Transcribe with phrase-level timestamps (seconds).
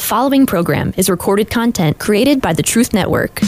[0.00, 3.38] The following program is recorded content created by the Truth Network.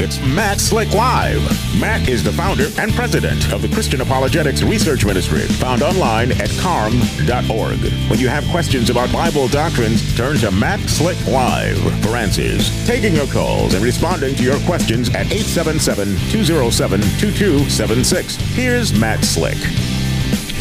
[0.00, 1.42] It's Matt Slick Live.
[1.78, 6.48] Matt is the founder and president of the Christian Apologetics Research Ministry, found online at
[6.58, 7.80] carm.org.
[8.08, 12.70] When you have questions about Bible doctrines, turn to Matt Slick Live for answers.
[12.86, 18.36] Taking your calls and responding to your questions at 877 207 2276.
[18.54, 19.58] Here's Matt Slick.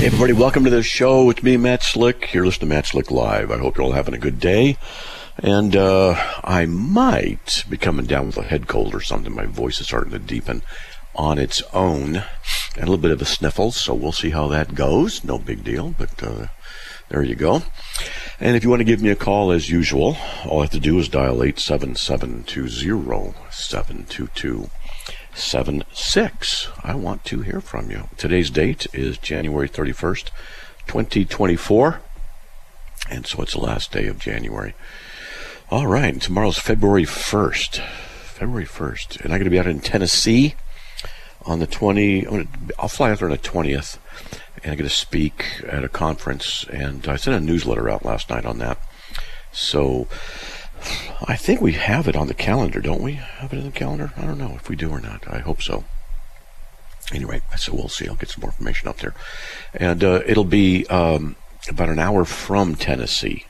[0.01, 1.29] Hey, everybody, welcome to the show.
[1.29, 2.33] It's me, Matt Slick.
[2.33, 3.51] You're listening to Matt Slick Live.
[3.51, 4.75] I hope you're all having a good day.
[5.37, 9.31] And uh, I might be coming down with a head cold or something.
[9.31, 10.63] My voice is starting to deepen
[11.13, 12.15] on its own.
[12.15, 15.23] And a little bit of a sniffle, so we'll see how that goes.
[15.23, 16.47] No big deal, but uh,
[17.09, 17.61] there you go.
[18.39, 20.79] And if you want to give me a call as usual, all I have to
[20.79, 21.43] do is dial
[25.33, 26.85] 877-207-2276.
[26.85, 28.09] I want to hear from you.
[28.17, 30.29] Today's date is January 31st,
[30.87, 32.01] 2024.
[33.09, 34.73] And so it's the last day of January.
[35.69, 37.77] All right, tomorrow's February 1st.
[38.23, 39.21] February 1st.
[39.21, 40.55] And I'm going to be out in Tennessee
[41.45, 42.25] on the 20.
[42.25, 43.97] I'm gonna, I'll fly out there on the 20th
[44.63, 46.65] and I'm going to speak at a conference.
[46.71, 48.77] And I sent a newsletter out last night on that.
[49.51, 50.07] So
[51.27, 53.13] I think we have it on the calendar, don't we?
[53.13, 54.11] Have it in the calendar?
[54.17, 55.23] I don't know if we do or not.
[55.27, 55.83] I hope so.
[57.13, 58.07] Anyway, so we'll see.
[58.07, 59.13] I'll get some more information up there.
[59.73, 61.35] And uh, it'll be um,
[61.69, 63.45] about an hour from Tennessee.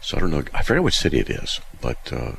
[0.00, 0.44] So I don't know.
[0.54, 2.32] I forget which city it is, but uh,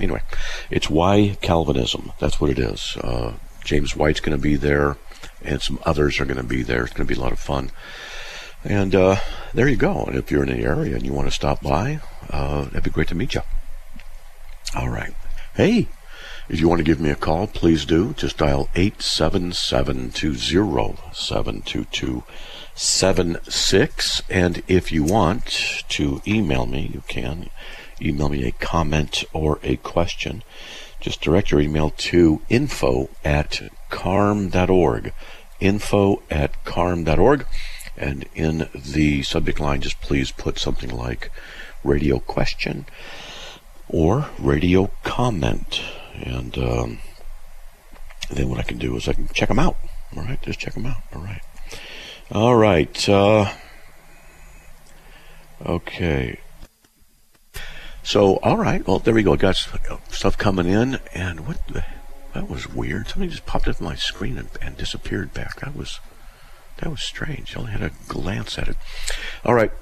[0.00, 0.22] anyway,
[0.70, 2.12] it's Why Calvinism.
[2.18, 2.96] That's what it is.
[2.96, 4.96] Uh, James White's going to be there,
[5.42, 6.84] and some others are going to be there.
[6.84, 7.70] It's going to be a lot of fun.
[8.64, 9.16] And uh,
[9.54, 10.04] there you go.
[10.04, 12.90] And if you're in the area and you want to stop by, uh, that'd be
[12.90, 13.42] great to meet you.
[14.76, 15.14] All right.
[15.54, 15.88] Hey,
[16.50, 18.12] if you want to give me a call, please do.
[18.12, 21.62] Just dial 877 207
[22.74, 24.22] 76.
[24.28, 25.46] And if you want
[25.88, 27.48] to email me, you can
[28.02, 30.42] email me a comment or a question.
[31.00, 35.14] Just direct your email to info at carm.org.
[35.58, 37.46] Info at carm.org.
[37.96, 41.30] And in the subject line, just please put something like
[41.82, 42.84] radio question
[43.88, 45.80] or radio comment.
[46.14, 46.98] And um,
[48.30, 49.76] then what I can do is I can check them out.
[50.16, 51.02] All right, just check them out.
[51.14, 51.42] All right.
[52.32, 53.08] All right.
[53.08, 53.52] Uh,
[55.64, 56.40] okay.
[58.02, 58.86] So, all right.
[58.86, 59.36] Well, there we go.
[59.36, 59.56] Got
[60.10, 61.84] stuff coming in, and what the,
[62.34, 63.08] that was weird.
[63.08, 65.60] Something just popped up my screen and, and disappeared back.
[65.60, 66.00] That was
[66.78, 67.56] that was strange.
[67.56, 68.76] I only had a glance at it.
[69.44, 69.72] All right.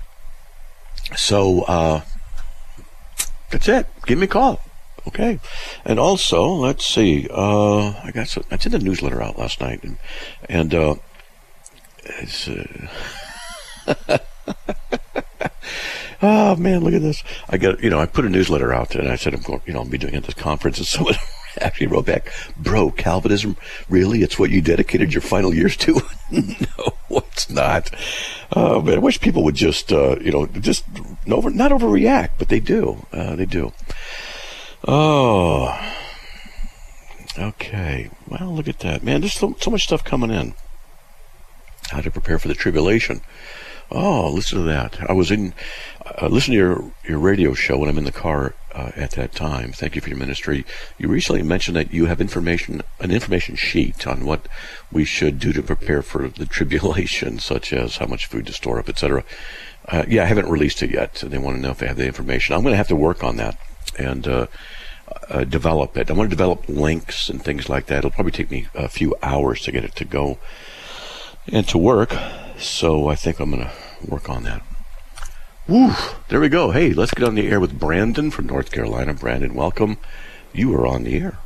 [1.17, 2.03] So uh,
[3.51, 3.87] that's it.
[4.07, 4.61] Give me a call.
[5.07, 5.39] Okay.
[5.85, 7.29] And also, let's see.
[7.31, 9.99] Uh, I got some, I sent a newsletter out last night, and
[10.49, 10.95] and uh,
[12.05, 12.49] it's.
[12.49, 12.89] Uh,
[16.23, 17.23] oh man, look at this!
[17.49, 19.75] I got you know I put a newsletter out and I said I'm going you
[19.75, 21.17] know I'll be doing it at this conference and someone
[21.61, 23.57] actually wrote back, "Bro, Calvinism
[23.89, 24.23] really?
[24.23, 26.01] It's what you dedicated your final years to?"
[26.31, 26.95] no,
[27.33, 27.91] it's not.
[28.55, 30.85] Oh I wish people would just uh, you know just
[31.31, 33.07] over not overreact, but they do.
[33.13, 33.73] Uh, they do.
[34.87, 35.79] Oh.
[37.37, 38.11] Okay.
[38.29, 39.21] Well, look at that, man.
[39.21, 40.55] There's so, so much stuff coming in
[41.91, 43.21] how to prepare for the tribulation.
[43.91, 44.99] Oh, listen to that.
[45.09, 45.55] I was in,
[46.21, 49.33] uh, listen to your, your radio show when I'm in the car uh, at that
[49.33, 49.73] time.
[49.73, 50.65] Thank you for your ministry.
[50.99, 54.49] You recently mentioned that you have information, an information sheet on what
[54.91, 58.79] we should do to prepare for the tribulation, such as how much food to store
[58.79, 59.25] up, etc.
[59.89, 61.15] Uh, yeah, I haven't released it yet.
[61.15, 62.55] They want to know if I have the information.
[62.55, 63.59] I'm going to have to work on that
[63.99, 64.47] and uh,
[65.29, 66.11] uh, develop it.
[66.11, 67.99] I want to develop links and things like that.
[67.99, 70.39] It'll probably take me a few hours to get it to go
[71.47, 72.15] and to work.
[72.59, 73.73] So I think I'm going to
[74.09, 74.63] work on that.
[75.67, 75.93] Woo!
[76.29, 76.73] There we go.
[76.73, 79.15] Hey, let's get on the air with Brandon from North Carolina.
[79.15, 79.97] Brandon, welcome.
[80.53, 81.39] You are on the air.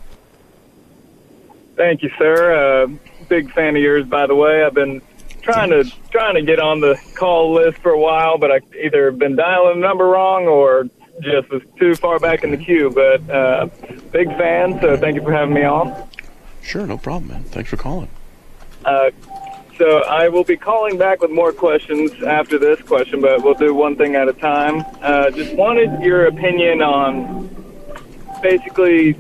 [1.77, 2.85] Thank you, sir.
[2.85, 2.89] Uh,
[3.29, 4.65] big fan of yours, by the way.
[4.65, 5.01] I've been
[5.43, 9.13] trying to trying to get on the call list for a while, but I either
[9.13, 10.89] been dialing the number wrong or
[11.21, 12.91] just was too far back in the queue.
[12.91, 13.69] But uh,
[14.11, 16.09] big fan, so thank you for having me on.
[16.61, 17.45] Sure, no problem, man.
[17.45, 18.09] Thanks for calling.
[18.85, 19.11] Uh,
[19.79, 23.73] so I will be calling back with more questions after this question, but we'll do
[23.73, 24.85] one thing at a time.
[25.01, 27.49] Uh, just wanted your opinion on
[28.43, 29.17] basically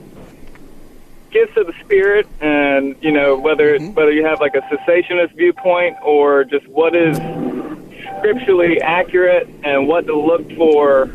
[1.31, 3.95] gifts of the spirit, and you know whether Mhm.
[3.95, 7.17] whether you have like a cessationist viewpoint or just what is
[8.19, 11.07] scripturally accurate and what to look for,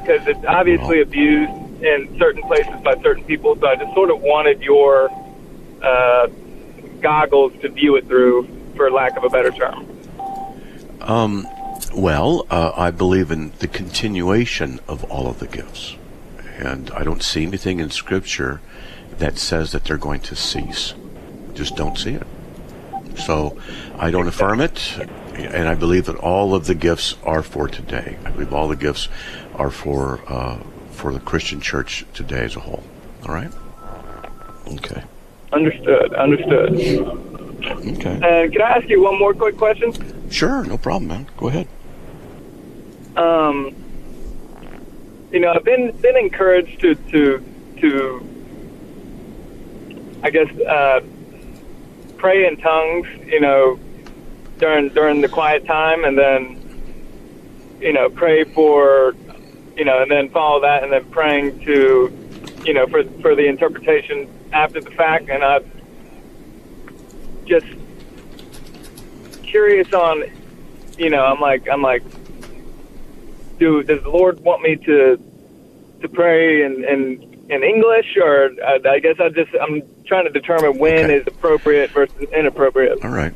[0.00, 1.52] because it's obviously abused
[1.82, 3.56] in certain places by certain people.
[3.56, 5.10] So I just sort of wanted your
[5.82, 6.28] uh,
[7.00, 9.86] goggles to view it through, for lack of a better term.
[11.00, 11.46] Um,
[11.94, 15.96] Well, uh, I believe in the continuation of all of the gifts.
[16.56, 18.60] And I don't see anything in Scripture
[19.18, 20.94] that says that they're going to cease.
[21.54, 22.26] Just don't see it.
[23.16, 23.58] So
[23.98, 24.98] I don't affirm it,
[25.34, 28.18] and I believe that all of the gifts are for today.
[28.24, 29.08] I believe all the gifts
[29.56, 30.58] are for uh,
[30.92, 32.84] for the Christian church today as a whole.
[33.26, 33.50] All right.
[34.68, 35.02] Okay.
[35.52, 36.14] Understood.
[36.14, 36.74] Understood.
[37.62, 38.20] Okay.
[38.22, 39.92] And can I ask you one more quick question?
[40.30, 40.64] Sure.
[40.64, 41.26] No problem, man.
[41.36, 41.66] Go ahead.
[43.16, 43.74] Um,
[45.32, 47.44] you know, I've been been encouraged to to
[47.80, 48.26] to,
[50.22, 51.00] I guess, uh,
[52.16, 53.08] pray in tongues.
[53.26, 53.78] You know,
[54.58, 56.56] during during the quiet time, and then,
[57.80, 59.14] you know, pray for,
[59.76, 62.10] you know, and then follow that, and then praying to,
[62.64, 65.28] you know, for for the interpretation after the fact.
[65.28, 65.70] And I'm
[67.46, 67.66] just
[69.42, 70.24] curious on,
[70.98, 72.02] you know, I'm like I'm like
[73.58, 75.18] do does the Lord want me to
[76.00, 80.30] to pray in in, in English or uh, I guess I just I'm trying to
[80.30, 81.16] determine when Okay.
[81.16, 83.04] is appropriate versus inappropriate.
[83.04, 83.34] All right.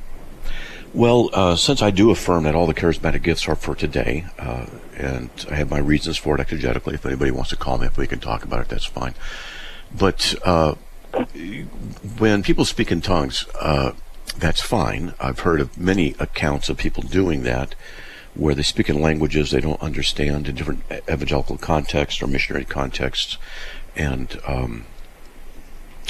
[0.95, 4.67] Well, uh, since I do affirm that all the charismatic gifts are for today, uh,
[4.97, 7.97] and I have my reasons for it exegetically, if anybody wants to call me, if
[7.99, 9.15] we can talk about it, that's fine.
[9.93, 10.77] But uh,
[12.19, 13.93] when people speak in tongues, uh,
[14.37, 15.15] that's fine.
[15.21, 17.75] I've heard of many accounts of people doing that,
[18.35, 23.39] where they speak in languages they don't understand in different evangelical contexts or missionary contexts,
[23.95, 24.85] and um,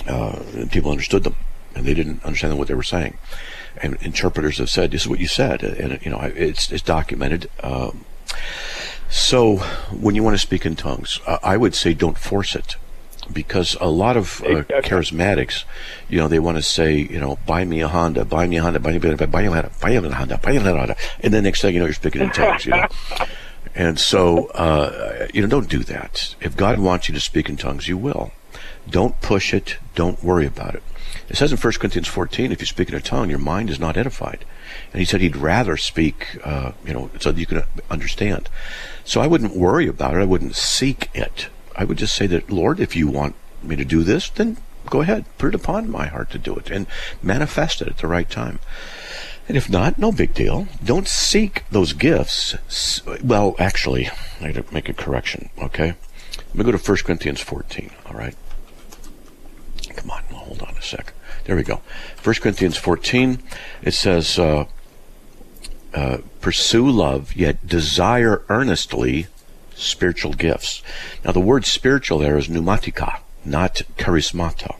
[0.09, 1.37] uh, people understood them,
[1.75, 3.19] and they didn't understand what they were saying.
[3.77, 7.51] And interpreters have said, "This is what you said," and you know it's it's documented.
[7.63, 8.05] Um,
[9.11, 9.59] so
[9.93, 12.77] when you want to speak in tongues, uh, I would say don't force it,
[13.33, 15.65] because a lot of uh, charismatics,
[16.09, 18.63] you know, they want to say, you know, buy me a Honda, buy me a
[18.63, 20.59] Honda, buy me a Honda, buy me a Honda, buy me a Honda, buy me
[20.59, 22.87] a Honda, and then next thing you know, you're speaking in tongues, you know.
[23.77, 26.37] And so, uh, you know, don't do that.
[26.41, 28.31] If God wants you to speak in tongues, you will.
[28.89, 29.79] Don't push it.
[29.97, 30.83] Don't worry about it.
[31.29, 33.81] It says in 1 Corinthians 14, if you speak in a tongue, your mind is
[33.81, 34.45] not edified.
[34.93, 38.49] And he said he'd rather speak, uh, you know, so that you can understand.
[39.05, 40.21] So I wouldn't worry about it.
[40.21, 41.49] I wouldn't seek it.
[41.77, 44.59] I would just say that, Lord, if you want me to do this, then
[44.91, 45.25] go ahead.
[45.39, 46.87] Put it upon my heart to do it and
[47.23, 48.61] manifest it at the right time.
[49.49, 50.69] And if not, no big deal.
[50.83, 52.57] Don't seek those gifts.
[53.23, 54.09] Well, actually,
[54.41, 55.95] I got to make a correction, okay?
[56.49, 58.35] Let me go to 1 Corinthians 14, all right?
[59.97, 61.13] Come on, well, hold on a sec.
[61.45, 61.83] There we go.
[62.23, 63.43] 1 Corinthians 14,
[63.83, 64.65] it says, uh,
[65.93, 69.27] uh, pursue love, yet desire earnestly
[69.75, 70.83] spiritual gifts.
[71.25, 74.77] Now, the word spiritual there is pneumatika, not charismata.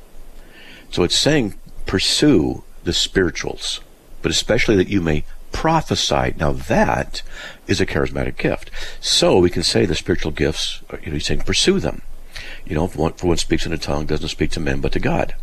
[0.91, 1.55] So it's saying
[1.87, 3.81] pursue the spirituals,
[4.23, 5.25] but especially that you may
[5.55, 6.35] prophesy.
[6.37, 7.23] Now that
[7.67, 8.71] is a charismatic gift.
[9.01, 12.03] So we can say the spiritual gifts, uh, you know, he's saying pursue them.
[12.67, 14.93] You know, if one, for one speaks in a tongue, doesn't speak to men but
[14.93, 15.35] to God.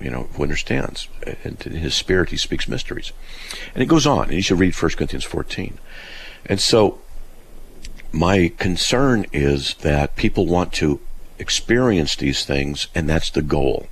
[0.00, 1.08] You know, who understands.
[1.44, 3.12] And in his spirit he speaks mysteries.
[3.74, 5.78] And it goes on, and you should read 1 Corinthians 14.
[6.46, 7.00] And so
[8.12, 11.00] my concern is that people want to
[11.38, 13.86] experience these things, and that's the goal.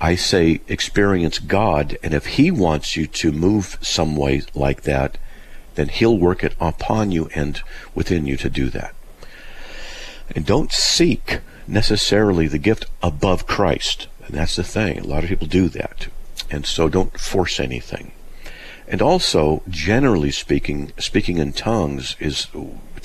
[0.00, 5.18] I say experience God, and if He wants you to move some way like that,
[5.74, 7.60] then He'll work it upon you and
[7.94, 8.94] within you to do that.
[10.34, 14.08] And don't seek necessarily the gift above Christ.
[14.26, 14.98] And that's the thing.
[14.98, 16.08] A lot of people do that.
[16.50, 18.12] And so don't force anything.
[18.86, 22.48] And also, generally speaking, speaking in tongues is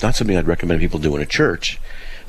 [0.04, 1.80] not something I'd recommend people do in a church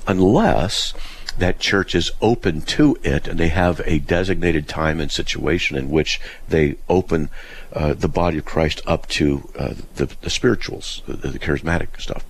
[0.08, 0.94] unless
[1.38, 5.90] that church is open to it and they have a designated time and situation in
[5.90, 7.30] which they open
[7.74, 12.24] uh, the body of Christ up to uh, the, the spirituals, the, the charismatic stuff.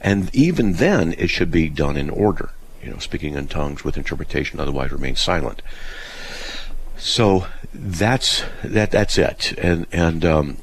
[0.00, 2.50] And even then, it should be done in order.
[2.80, 5.60] You know, speaking in tongues with interpretation, otherwise remain silent.
[6.96, 8.92] So that's that.
[8.92, 10.56] That's it, and and um,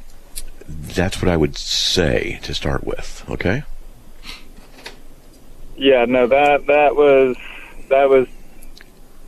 [0.67, 3.25] that's what I would say to start with.
[3.29, 3.63] Okay.
[5.77, 7.36] Yeah, no, that that was
[7.89, 8.27] that was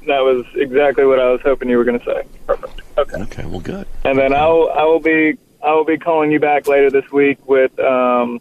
[0.08, 2.24] that was exactly what I was hoping you were going to say.
[2.46, 2.82] Perfect.
[2.98, 3.22] Okay.
[3.24, 3.46] Okay.
[3.46, 3.88] Well, good.
[4.06, 7.46] And then I'll I will be I will be calling you back later this week
[7.48, 8.40] with um,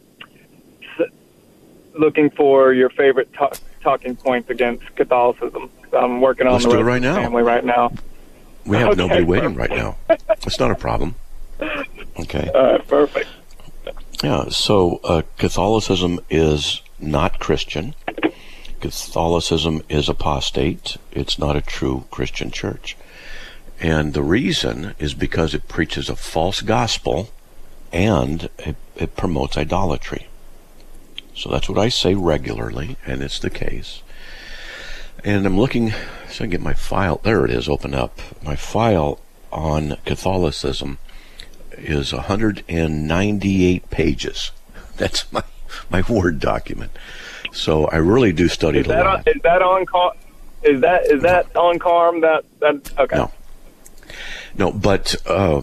[0.98, 1.08] s-
[1.98, 5.70] looking for your favorite talk, talking points against Catholicism.
[5.92, 7.16] I'm working on Let's the do it right now.
[7.16, 7.92] family right now.
[8.66, 9.96] We have Okay, nobody waiting right now.
[10.44, 11.14] It's not a problem.
[12.20, 12.50] Okay.
[12.54, 13.28] All right, perfect.
[14.22, 17.94] Yeah, so uh, Catholicism is not Christian.
[18.80, 20.96] Catholicism is apostate.
[21.12, 22.96] It's not a true Christian church.
[23.80, 27.30] And the reason is because it preaches a false gospel
[27.92, 30.28] and it, it promotes idolatry.
[31.34, 34.02] So that's what I say regularly, and it's the case.
[35.22, 35.92] And I'm looking,
[36.30, 37.20] so I get my file.
[37.22, 38.20] There it is, open up.
[38.42, 39.20] My file
[39.52, 40.98] on Catholicism
[41.72, 44.50] is 198 pages.
[44.96, 45.42] That's my
[45.90, 46.90] my Word document.
[47.52, 49.26] So I really do study Is it a that lot.
[49.26, 50.12] on, is that on car?
[50.62, 52.20] Is that is that on Carm?
[52.20, 53.16] That that okay.
[53.16, 53.30] No.
[54.56, 55.62] No, but uh,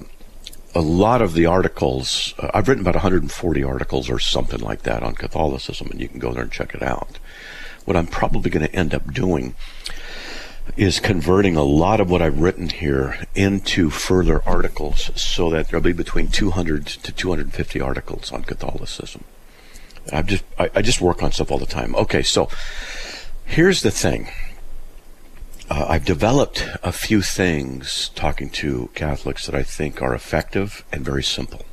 [0.76, 5.04] a lot of the articles, uh, I've written about 140 articles or something like that
[5.04, 7.20] on Catholicism, and you can go there and check it out.
[7.86, 9.56] What I'm probably going to end up doing
[10.78, 15.84] is converting a lot of what I've written here into further articles so that there'll
[15.84, 19.24] be between 200 to 250 articles on Catholicism.
[20.12, 21.96] I've just, I, I just work on stuff all the time.
[21.96, 22.50] Okay, so
[23.46, 24.30] here's the thing.
[25.70, 31.06] Uh, I've developed a few things talking to Catholics that I think are effective and
[31.06, 31.66] very simple,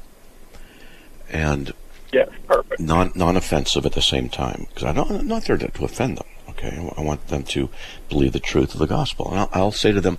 [1.29, 1.73] and
[2.13, 2.81] Yes, perfect.
[2.81, 4.67] non non offensive at the same time.
[4.69, 6.27] Because I don't, I'm not there to, to offend them.
[6.51, 7.69] Okay, I want them to
[8.09, 10.19] believe the truth of the gospel, and I'll, I'll say to them.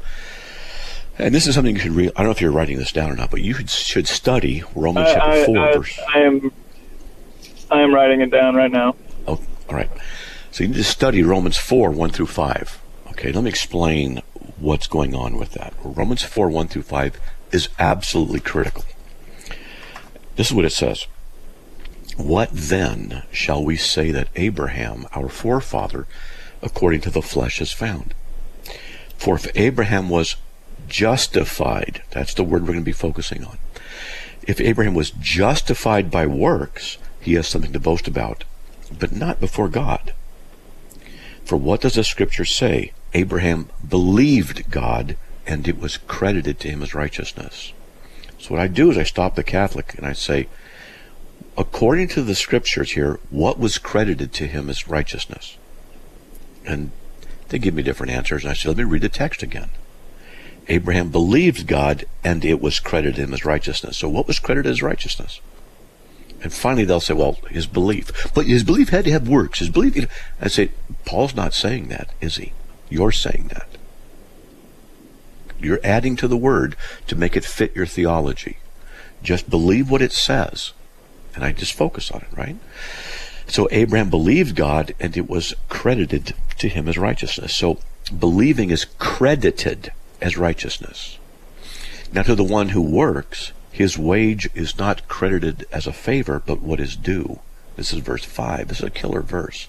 [1.17, 2.11] And this is something you should read.
[2.15, 4.63] I don't know if you're writing this down or not, but you should, should study
[4.75, 5.99] Romans I, chapter I, four, I, verse.
[6.15, 6.51] I am
[7.71, 8.95] I am writing it down right now.
[9.25, 9.89] Oh, all right.
[10.51, 12.81] So you need to study Romans 4, 1 through 5.
[13.11, 14.21] Okay, let me explain
[14.59, 15.73] what's going on with that.
[15.81, 17.19] Romans 4, 1 through 5
[17.53, 18.83] is absolutely critical.
[20.35, 21.07] This is what it says.
[22.17, 26.07] What then shall we say that Abraham, our forefather,
[26.61, 28.13] according to the flesh, has found?
[29.17, 30.35] For if Abraham was
[30.89, 33.57] justified, that's the word we're going to be focusing on.
[34.45, 38.43] If Abraham was justified by works, he has something to boast about,
[38.97, 40.13] but not before God.
[41.45, 42.93] For what does the scripture say?
[43.13, 47.73] Abraham believed God, and it was credited to him as righteousness.
[48.39, 50.47] So what I do is I stop the Catholic and I say,
[51.57, 55.57] according to the scriptures here, what was credited to him as righteousness?
[56.65, 56.91] And
[57.49, 59.69] they give me different answers, and I say, let me read the text again.
[60.67, 63.97] Abraham believed God, and it was credited him as righteousness.
[63.97, 65.41] So what was credited as righteousness?
[66.41, 68.33] And finally, they'll say, well, his belief.
[68.33, 69.59] But his belief had to have works.
[69.59, 69.95] His belief.
[69.95, 70.07] You know,
[70.39, 70.71] I say,
[71.05, 72.53] Paul's not saying that, is he?
[72.89, 73.67] You're saying that.
[75.59, 76.75] You're adding to the word
[77.07, 78.57] to make it fit your theology.
[79.21, 80.73] Just believe what it says.
[81.35, 82.57] And I just focus on it, right?
[83.45, 87.53] So Abraham believed God, and it was credited to him as righteousness.
[87.53, 87.77] So
[88.17, 91.19] believing is credited as righteousness.
[92.11, 96.61] Now, to the one who works, his wage is not credited as a favor, but
[96.61, 97.39] what is due.
[97.77, 98.67] This is verse 5.
[98.67, 99.67] This is a killer verse.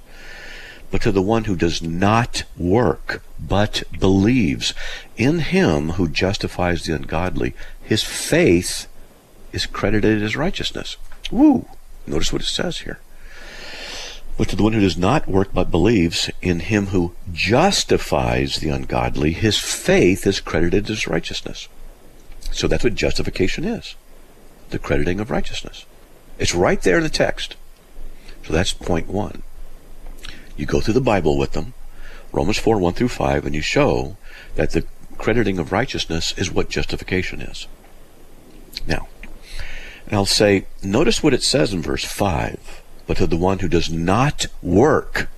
[0.90, 4.74] But to the one who does not work, but believes
[5.16, 8.88] in him who justifies the ungodly, his faith
[9.52, 10.96] is credited as righteousness.
[11.30, 11.66] Woo!
[12.06, 12.98] Notice what it says here.
[14.36, 18.70] But to the one who does not work but believes in him who justifies the
[18.70, 21.68] ungodly, his faith is credited as righteousness.
[22.52, 23.96] So that's what justification is
[24.70, 25.84] the crediting of righteousness.
[26.38, 27.56] It's right there in the text.
[28.46, 29.42] So that's point one.
[30.56, 31.74] You go through the Bible with them,
[32.32, 34.16] Romans 4 1 through 5, and you show
[34.54, 34.86] that the
[35.18, 37.66] crediting of righteousness is what justification is.
[38.86, 39.08] Now,
[40.10, 43.90] I'll say, notice what it says in verse 5 but to the one who does
[43.90, 45.28] not work,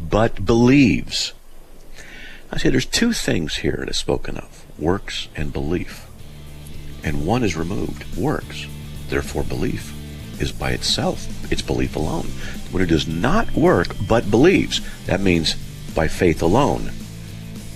[0.00, 1.32] but believes.
[2.52, 6.06] I say there's two things here that is spoken of works and belief.
[7.04, 8.66] And one is removed works.
[9.08, 9.92] Therefore, belief
[10.40, 12.26] is by itself, it's belief alone.
[12.70, 15.54] One who does not work, but believes, that means
[15.94, 16.90] by faith alone.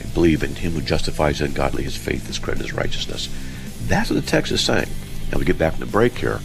[0.01, 3.29] I believe in him who justifies the ungodly, his faith is credited as righteousness.
[3.83, 4.89] That's what the text is saying.
[5.31, 6.41] Now we get back from the break here.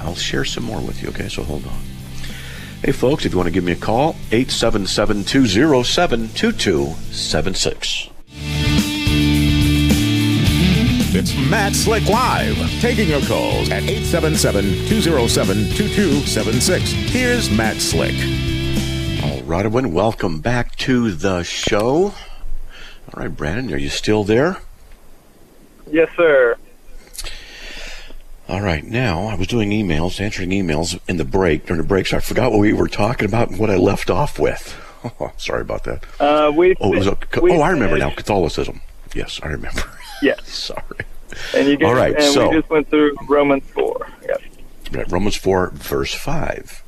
[0.00, 1.28] I'll share some more with you, okay?
[1.28, 1.80] So hold on.
[2.82, 8.10] Hey, folks, if you want to give me a call, 877 207 2276.
[11.18, 16.78] It's Matt Slick Live, taking your calls at 877-207-2276.
[17.08, 18.12] Here's Matt Slick.
[19.24, 22.08] All right, everyone, welcome back to the show.
[22.08, 22.14] All
[23.14, 24.58] right, Brandon, are you still there?
[25.90, 26.58] Yes, sir.
[28.50, 32.08] All right, now I was doing emails, answering emails in the break, during the break,
[32.08, 34.78] so I forgot what we were talking about and what I left off with.
[35.20, 36.04] Oh, sorry about that.
[36.18, 36.74] Uh, we.
[36.80, 38.80] Oh, it was a, we oh, I remember now, Catholicism.
[39.14, 39.82] Yes, I remember.
[40.22, 41.04] Yes, sorry.
[41.54, 41.76] And you.
[41.76, 44.08] Just, All right, and so- we just went through Romans four.
[44.26, 44.40] Yes.
[44.92, 46.82] Right, Romans 4, verse 5.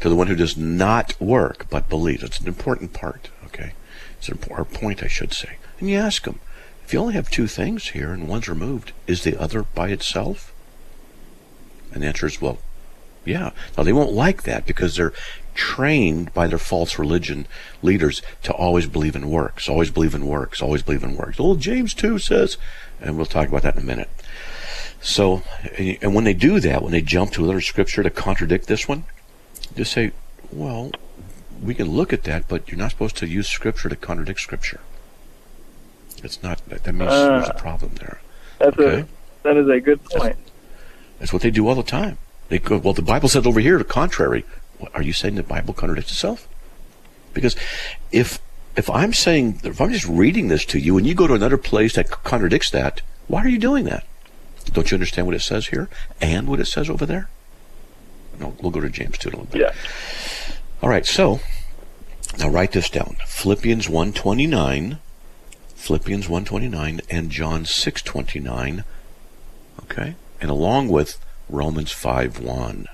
[0.00, 2.22] To the one who does not work, but believes.
[2.22, 3.72] It's an important part, okay?
[4.18, 5.58] It's an important point, I should say.
[5.78, 6.40] And you ask them,
[6.84, 10.52] if you only have two things here and one's removed, is the other by itself?
[11.92, 12.58] And the answer is, well,
[13.24, 13.50] yeah.
[13.76, 15.12] Now, they won't like that because they're
[15.54, 17.46] trained by their false religion
[17.82, 21.38] leaders to always believe in works, always believe in works, always believe in works.
[21.38, 22.56] Well, James 2 says,
[23.00, 24.10] and we'll talk about that in a minute.
[25.00, 25.42] So,
[25.76, 29.04] and when they do that, when they jump to another scripture to contradict this one,
[29.76, 30.12] just say,
[30.50, 30.90] well,
[31.62, 34.80] we can look at that, but you're not supposed to use scripture to contradict scripture.
[36.22, 38.20] It's not, that means uh, there's a problem there.
[38.58, 39.00] That's okay?
[39.00, 39.06] a,
[39.42, 40.36] that is a good point.
[40.36, 40.50] That's,
[41.18, 42.18] that's what they do all the time.
[42.48, 44.44] They go, well, the Bible said over here the contrary.
[44.94, 46.48] Are you saying the Bible contradicts itself?
[47.32, 47.56] Because
[48.12, 48.38] if
[48.76, 51.58] if I'm saying if I'm just reading this to you and you go to another
[51.58, 54.06] place that contradicts that, why are you doing that?
[54.72, 55.88] Don't you understand what it says here
[56.20, 57.28] and what it says over there?
[58.38, 59.60] No, we'll go to James 2 in a little bit.
[59.60, 59.72] Yeah.
[60.82, 61.40] All right, so
[62.38, 63.16] now write this down.
[63.26, 64.98] Philippians 129,
[65.74, 68.84] Philippians 129 and John 629.
[69.84, 70.16] Okay?
[70.40, 72.86] And along with Romans 5 1.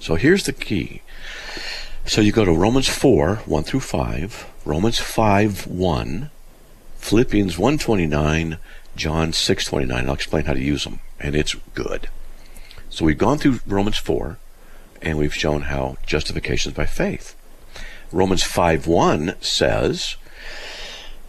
[0.00, 1.02] So here's the key.
[2.06, 6.30] So you go to Romans 4, 1 through 5, Romans 5, 1,
[6.98, 8.58] Philippians 129,
[8.96, 10.08] John 6:29.
[10.08, 12.08] I'll explain how to use them, and it's good.
[12.90, 14.38] So we've gone through Romans 4,
[15.02, 17.34] and we've shown how justification is by faith.
[18.10, 20.16] Romans 5:1 says,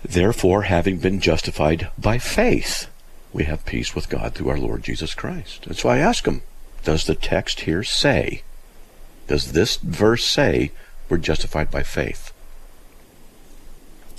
[0.04, 2.88] "Therefore, having been justified by faith,
[3.32, 6.42] we have peace with God through our Lord Jesus Christ." And so I ask him,
[6.84, 8.44] does the text here say,
[9.30, 10.72] does this verse say
[11.08, 12.34] we're justified by faith?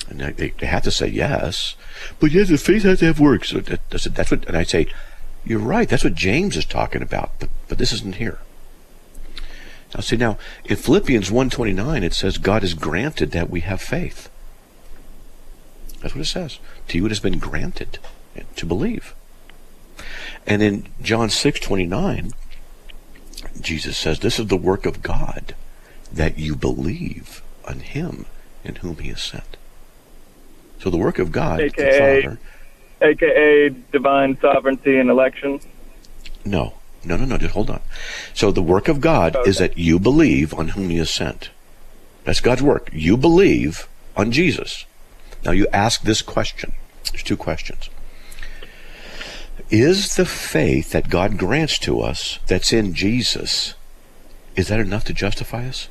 [0.09, 1.75] And they, they have to say yes.
[2.21, 3.53] But yes, the faith has to have works.
[3.53, 4.87] That's what, and I say,
[5.45, 5.89] you're right.
[5.89, 7.33] That's what James is talking about.
[7.41, 8.39] But, but this isn't here.
[9.93, 14.31] Now see now in Philippians 1:29 it says God has granted that we have faith.
[16.01, 16.61] That's what it says.
[16.87, 17.99] To you it has been granted
[18.55, 19.17] to believe.
[20.47, 22.33] And in John 6:29
[23.61, 25.55] Jesus says this is the work of God
[26.13, 28.27] that you believe on him
[28.65, 29.57] in whom he has sent.
[30.81, 32.39] So the work of God, AKA, Father,
[33.03, 35.61] AKA divine sovereignty and election.
[36.45, 36.75] No,
[37.05, 37.37] no, no, no.
[37.39, 37.81] Just hold on.
[38.35, 39.49] So the work of God okay.
[39.49, 41.51] is that you believe on whom He has sent.
[42.25, 42.91] That's God's work.
[42.93, 44.87] You believe on Jesus.
[45.45, 46.73] Now you ask this question.
[47.11, 47.89] There's two questions.
[49.71, 53.75] Is the faith that God grants to us that's in Jesus,
[54.57, 55.89] is that enough to justify us?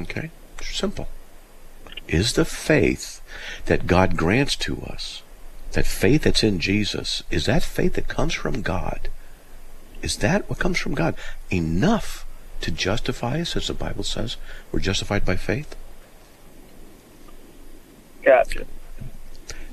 [0.00, 0.30] Okay,
[0.62, 1.08] simple
[2.08, 3.20] is the faith
[3.66, 5.22] that God grants to us,
[5.72, 9.08] that faith that's in Jesus, is that faith that comes from God?
[10.02, 11.14] Is that what comes from God
[11.50, 12.24] enough
[12.62, 14.36] to justify us, as the Bible says?
[14.72, 15.76] We're justified by faith?
[18.22, 18.64] Gotcha.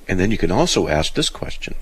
[0.08, 1.76] And then you can also ask this question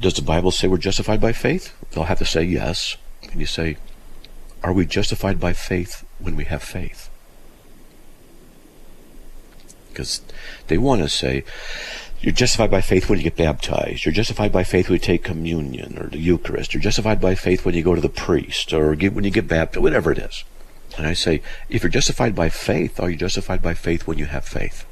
[0.00, 1.74] Does the Bible say we're justified by faith?
[1.90, 2.96] They'll have to say yes.
[3.30, 3.76] And you say,
[4.62, 7.10] Are we justified by faith when we have faith?
[9.94, 10.20] because
[10.66, 11.44] they want to say
[12.20, 14.04] you're justified by faith when you get baptized.
[14.04, 16.74] You're justified by faith when you take communion or the Eucharist.
[16.74, 19.82] You're justified by faith when you go to the priest or when you get baptized,
[19.82, 20.44] whatever it is.
[20.96, 24.26] And I say, if you're justified by faith, are you justified by faith when you
[24.26, 24.86] have faith?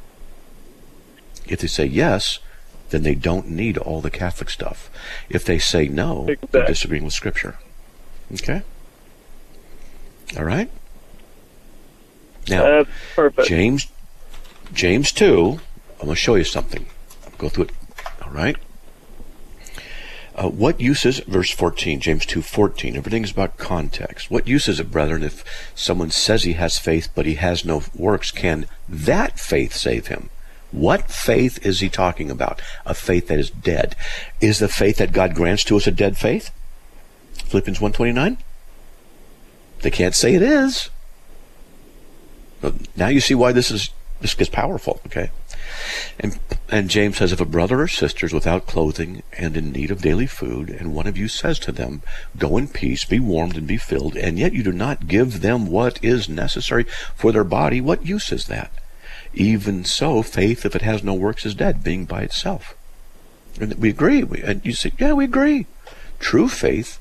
[1.47, 2.39] If they say yes,
[2.91, 4.91] then they don't need all the Catholic stuff.
[5.29, 6.49] If they say no, exactly.
[6.53, 7.59] they're disagreeing with Scripture.
[8.33, 8.63] Okay?
[10.37, 10.71] All right?
[12.49, 13.49] Now, perfect.
[13.49, 13.87] James
[14.73, 15.61] James 2,
[16.01, 16.87] I'm going to show you something.
[17.27, 17.73] I'll go through it.
[18.23, 18.57] All right?
[20.35, 21.19] Uh, what uses?
[21.21, 22.97] Verse 14, James 2 14.
[22.97, 24.31] Everything is about context.
[24.31, 27.83] What use is it, brethren, if someone says he has faith but he has no
[27.95, 28.31] works?
[28.31, 30.31] Can that faith save him?
[30.73, 32.61] What faith is he talking about?
[32.87, 33.95] A faith that is dead.
[34.41, 36.51] Is the faith that God grants to us a dead faith?
[37.45, 38.39] Philippians 129?
[39.83, 40.89] They can't say it is.
[42.97, 45.31] Now you see why this is this gets powerful, okay?
[46.19, 49.91] And and James says, if a brother or sister is without clothing and in need
[49.91, 52.03] of daily food, and one of you says to them,
[52.39, 55.67] Go in peace, be warmed and be filled, and yet you do not give them
[55.67, 58.73] what is necessary for their body, what use is that?
[59.35, 62.75] Even so, faith, if it has no works, is dead, being by itself.
[63.61, 64.23] And we agree.
[64.23, 65.67] We, and you say, yeah, we agree.
[66.19, 66.99] True faith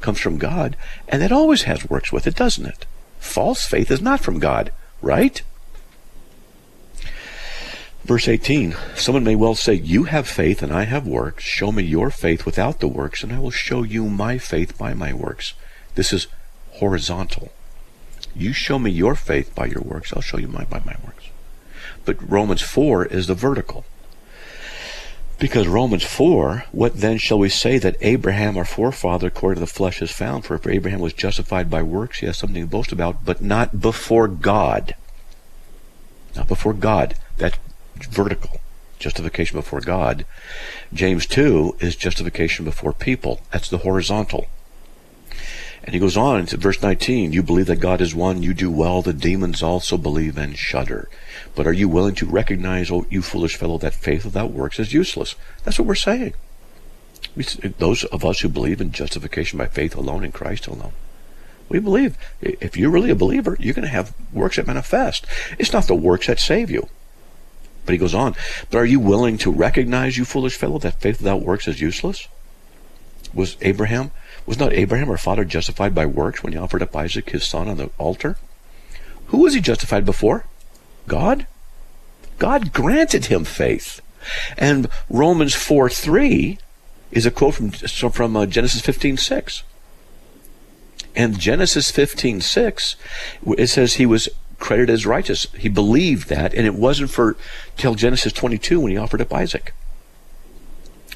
[0.00, 0.76] comes from God,
[1.08, 2.86] and that always has works with it, doesn't it?
[3.18, 5.40] False faith is not from God, right?
[8.04, 11.42] Verse 18 Someone may well say, You have faith and I have works.
[11.42, 14.92] Show me your faith without the works, and I will show you my faith by
[14.92, 15.54] my works.
[15.94, 16.26] This is
[16.72, 17.50] horizontal.
[18.36, 21.23] You show me your faith by your works, I'll show you mine by my works.
[22.04, 23.84] But Romans 4 is the vertical.
[25.38, 29.66] Because Romans 4, what then shall we say that Abraham, our forefather, according to the
[29.66, 30.44] flesh, is found?
[30.44, 33.80] For if Abraham was justified by works, he has something to boast about, but not
[33.80, 34.94] before God.
[36.36, 37.16] Not before God.
[37.36, 37.58] That's
[37.96, 38.60] vertical.
[38.98, 40.24] Justification before God.
[40.92, 43.40] James 2 is justification before people.
[43.50, 44.46] That's the horizontal.
[45.84, 48.70] And he goes on to verse 19, you believe that God is one, you do
[48.70, 51.10] well, the demons also believe and shudder.
[51.54, 54.94] But are you willing to recognize, oh, you foolish fellow, that faith without works is
[54.94, 55.34] useless?
[55.62, 56.32] That's what we're saying.
[57.78, 60.92] Those of us who believe in justification by faith alone in Christ alone.
[61.68, 65.26] We believe if you're really a believer, you're going to have works that manifest.
[65.58, 66.88] It's not the works that save you.
[67.84, 68.34] But he goes on,
[68.70, 72.28] but are you willing to recognize, you foolish fellow, that faith without works is useless?
[73.34, 74.12] Was Abraham
[74.46, 77.68] was not Abraham our father justified by works when he offered up Isaac his son
[77.68, 78.36] on the altar?
[79.26, 80.44] Who was he justified before?
[81.06, 81.46] God?
[82.38, 84.00] God granted him faith.
[84.56, 86.58] And Romans 4 3
[87.12, 89.62] is a quote from, from uh, Genesis 15 6.
[91.16, 92.96] And Genesis 15 6,
[93.56, 94.28] it says he was
[94.58, 95.46] credited as righteous.
[95.56, 97.36] He believed that, and it wasn't for
[97.76, 99.72] till Genesis 22 when he offered up Isaac.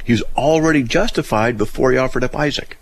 [0.05, 2.79] He was already justified before he offered up Isaac.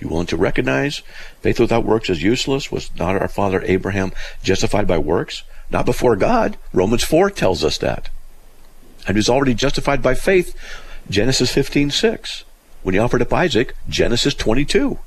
[0.00, 1.02] You willing to recognize
[1.40, 2.70] faith without works is useless?
[2.70, 5.44] Was not our father Abraham justified by works?
[5.70, 6.56] Not before God.
[6.72, 8.10] Romans 4 tells us that.
[9.06, 10.54] And he was already justified by faith.
[11.08, 12.44] Genesis 15 6.
[12.82, 14.98] When he offered up Isaac, Genesis 22.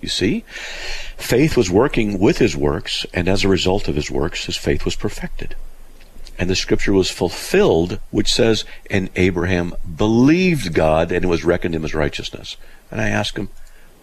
[0.00, 0.44] You see?
[1.16, 4.84] Faith was working with his works, and as a result of his works, his faith
[4.84, 5.56] was perfected.
[6.38, 11.74] And the scripture was fulfilled, which says, And Abraham believed God, and it was reckoned
[11.74, 12.56] him as righteousness.
[12.90, 13.48] And I ask him,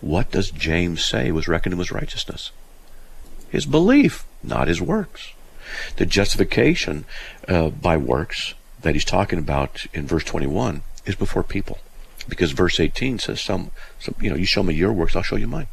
[0.02, 2.52] what does James say was reckoned him as righteousness?
[3.50, 5.34] His belief, not his works.
[5.96, 7.06] The justification
[7.48, 11.80] uh, by works that he's talking about in verse 21 is before people.
[12.28, 15.36] Because verse 18 says, some, some, you know, you show me your works, I'll show
[15.38, 15.68] you mine.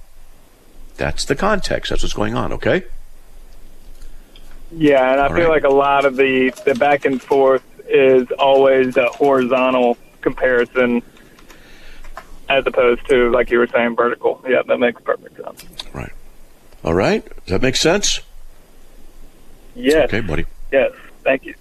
[0.97, 1.91] That's the context.
[1.91, 2.85] That's what's going on, okay?
[4.75, 5.63] Yeah, and I All feel right.
[5.63, 11.03] like a lot of the, the back and forth is always a horizontal comparison
[12.49, 14.43] as opposed to, like you were saying, vertical.
[14.49, 15.65] Yeah, that makes perfect sense.
[15.93, 16.13] Right.
[16.85, 17.25] All right.
[17.25, 18.21] Does that make sense?
[19.75, 20.07] Yes.
[20.09, 20.47] Okay, buddy.
[20.73, 20.93] Yes.
[21.23, 21.55] Thank you.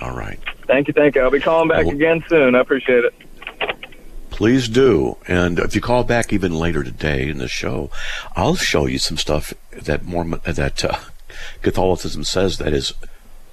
[0.00, 0.38] All right.
[0.66, 0.94] Thank you.
[0.94, 1.22] Thank you.
[1.22, 2.54] I'll be calling back Well- again soon.
[2.54, 3.14] I appreciate it.
[4.30, 5.16] Please do.
[5.28, 7.90] And if you call back even later today in the show,
[8.34, 10.96] I'll show you some stuff that more that uh,
[11.62, 12.92] Catholicism says that is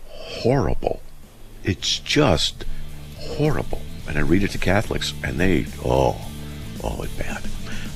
[0.08, 1.02] horrible.
[1.64, 2.66] It's just
[3.18, 3.82] horrible.
[4.08, 6.30] And I read it to Catholics, and they oh
[6.84, 7.44] oh it's bad.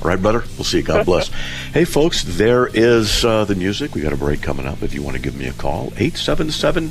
[0.02, 0.44] All right, brother.
[0.56, 0.82] We'll see you.
[0.84, 1.28] God bless.
[1.72, 3.94] hey, folks, there is uh, the music.
[3.94, 4.82] We got a break coming up.
[4.82, 6.90] If you want to give me a call, 877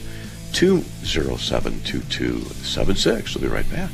[0.52, 3.36] 207 2276.
[3.36, 3.92] We'll be right back.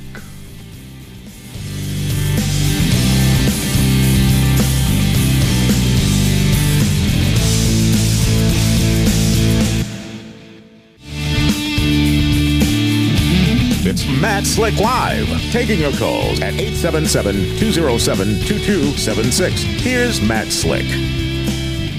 [14.44, 19.52] It's Matt Slick Live, taking your calls at 877-207-2276.
[19.82, 20.84] Here's Matt Slick.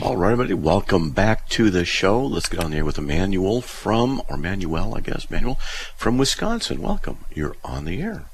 [0.03, 2.21] All right, everybody, welcome back to the show.
[2.27, 5.55] Let's get on the air with Emmanuel from, or Manuel, I guess, Manuel
[5.97, 6.83] from Wisconsin.
[6.83, 7.19] Welcome.
[7.33, 8.25] You're on the air.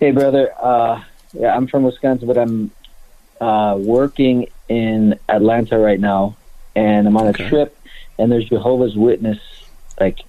[0.00, 0.52] Hey, brother.
[0.60, 2.72] Uh, yeah, I'm from Wisconsin, but I'm
[3.40, 6.34] uh, working in Atlanta right now,
[6.74, 7.48] and I'm on a Okay.
[7.48, 7.78] trip,
[8.18, 9.38] and there's Jehovah's Witness
[10.00, 10.20] like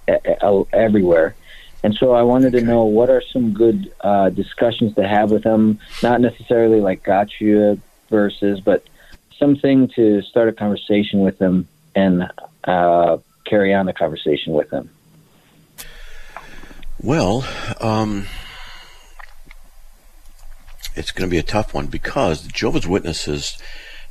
[0.74, 1.36] everywhere.
[1.84, 5.44] And so I wanted to know what are some good uh, discussions to have with
[5.44, 7.80] them, not necessarily like gotcha
[8.10, 8.84] verses, but
[9.40, 12.30] something to start a conversation with them and
[12.66, 14.92] uh, carry on the conversation with them.
[17.02, 17.48] Well,
[17.80, 18.28] um,
[20.96, 23.58] it's going to be a tough one because the Jehovah's Witnesses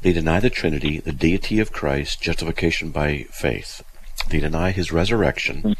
[0.03, 3.83] they deny the Trinity, the deity of Christ, justification by faith.
[4.29, 5.77] They deny His resurrection,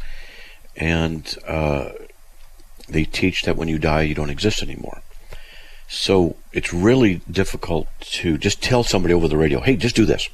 [0.75, 1.89] and uh,
[2.89, 5.01] they teach that when you die, you don't exist anymore.
[5.87, 10.27] So it's really difficult to just tell somebody over the radio, "Hey, just do this,"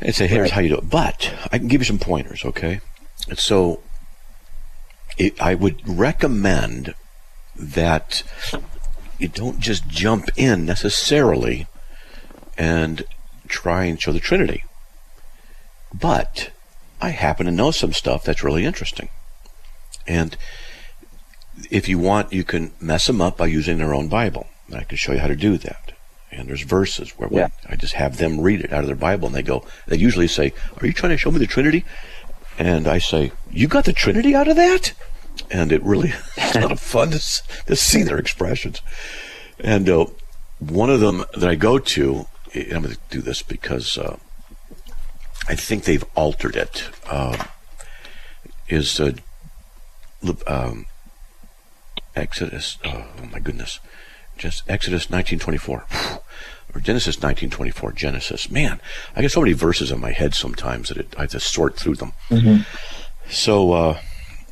[0.00, 0.50] and say, "Here's Right.
[0.52, 2.80] how you do it." But I can give you some pointers, okay?
[3.28, 3.80] And so
[5.18, 6.94] it, I would recommend
[7.56, 8.22] that
[9.18, 11.66] you don't just jump in necessarily
[12.56, 13.04] and
[13.48, 14.64] try and show the Trinity.
[15.92, 16.50] But
[17.02, 19.08] I happen to know some stuff that's really interesting.
[20.06, 20.36] And
[21.68, 24.46] if you want, you can mess them up by using their own Bible.
[24.68, 25.92] And I can show you how to do that.
[26.30, 27.48] And there's verses where Yeah.
[27.68, 30.28] I just have them read it out of their Bible, and they go, they usually
[30.28, 31.84] say, "Are you trying to show me the Trinity?"
[32.58, 34.92] And I say, You got the Trinity out of that?
[35.50, 37.18] And it really is a lot of fun to,
[37.66, 38.80] to see their expressions.
[39.58, 40.06] And uh,
[40.58, 44.18] one of them that I go to, I'm going to do this because uh,
[45.48, 46.88] I think they've altered it.
[47.06, 47.44] Uh,
[48.68, 49.12] is uh,
[50.46, 50.86] um,
[52.14, 52.78] Exodus?
[52.84, 53.80] Oh, oh my goodness,
[54.38, 55.84] just Exodus 1924
[56.74, 57.92] or Genesis 1924.
[57.92, 58.80] Genesis, man,
[59.14, 61.76] I get so many verses in my head sometimes that it, I have to sort
[61.76, 62.12] through them.
[62.30, 62.62] Mm-hmm.
[63.30, 64.00] So uh,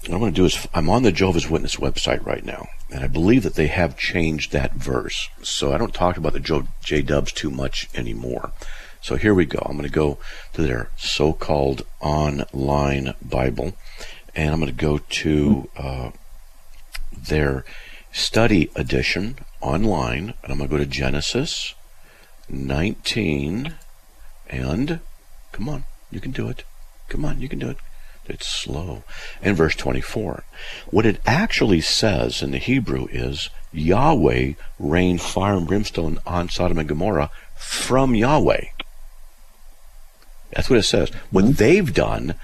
[0.01, 3.05] what I'm going to do is I'm on the Jehovah's Witness website right now, and
[3.05, 5.29] I believe that they have changed that verse.
[5.43, 8.53] So I don't talk about the J Dubs too much anymore.
[9.03, 9.61] So here we go.
[9.65, 10.19] I'm going to go
[10.53, 13.73] to their so-called online Bible,
[14.35, 16.11] and I'm going to go to uh,
[17.17, 17.65] their
[18.13, 21.75] study edition online, and I'm going to go to Genesis
[22.49, 23.75] 19,
[24.49, 25.01] and
[25.53, 26.65] come on, you can do it.
[27.09, 27.79] Come on, you can do it.
[28.27, 29.03] It's slow.
[29.43, 30.45] And verse 24.
[30.91, 36.79] What it actually says in the Hebrew is Yahweh rained fire and brimstone on Sodom
[36.79, 38.67] and Gomorrah from Yahweh.
[40.53, 41.11] That's what it says.
[41.31, 42.35] What they've done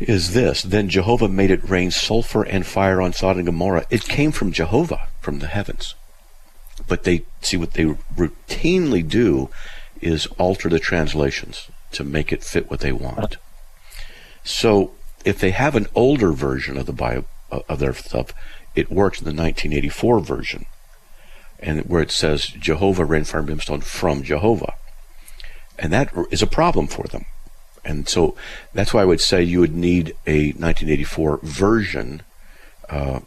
[0.00, 0.62] is this.
[0.62, 3.86] Then Jehovah made it rain sulfur and fire on Sodom and Gomorrah.
[3.90, 5.94] It came from Jehovah, from the heavens.
[6.86, 9.50] But they see what they routinely do
[10.00, 13.36] is alter the translations to make it fit what they want.
[14.44, 14.92] So
[15.24, 18.32] if they have an older version of the Bible uh, of their stuff,
[18.76, 20.66] it works in the 1984 version,
[21.58, 24.74] and where it says Jehovah rain fire and brimstone from Jehovah
[25.78, 27.24] and that is a problem for them.
[27.84, 28.36] And so
[28.74, 32.22] that's why I would say you would need a 1984 version
[32.90, 33.20] uh,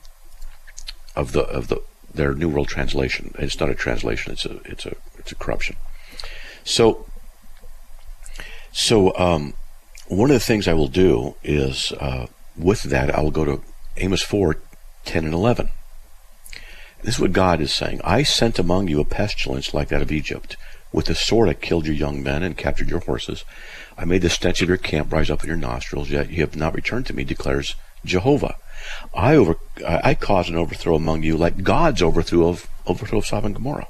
[1.15, 1.81] of the of the
[2.13, 3.33] their New World Translation.
[3.39, 5.77] It's not a translation; it's a it's a it's a corruption.
[6.63, 7.05] So
[8.71, 9.53] so um,
[10.07, 13.63] one of the things I will do is uh, with that I will go to
[13.97, 14.57] Amos 4,
[15.05, 15.69] 10 and 11.
[17.03, 17.99] This is what God is saying.
[18.03, 20.55] I sent among you a pestilence like that of Egypt
[20.91, 23.43] with the sword I killed your young men and captured your horses.
[23.97, 26.55] I made the stench of your camp rise up in your nostrils, yet you have
[26.55, 28.55] not returned to me, declares Jehovah.
[29.13, 33.47] I over I caused an overthrow among you like God's overthrow of overthrow of Sodom
[33.47, 33.87] and Gomorrah.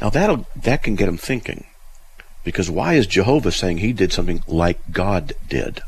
[0.00, 1.66] Now that'll that can get him thinking.
[2.44, 5.80] Because why is Jehovah saying he did something like God did?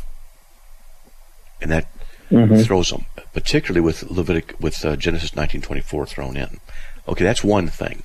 [1.62, 1.86] And that
[2.30, 2.60] mm-hmm.
[2.62, 6.60] throws him, particularly with Levitic with uh, Genesis 19:24 thrown in.
[7.08, 8.02] Okay, that's one thing.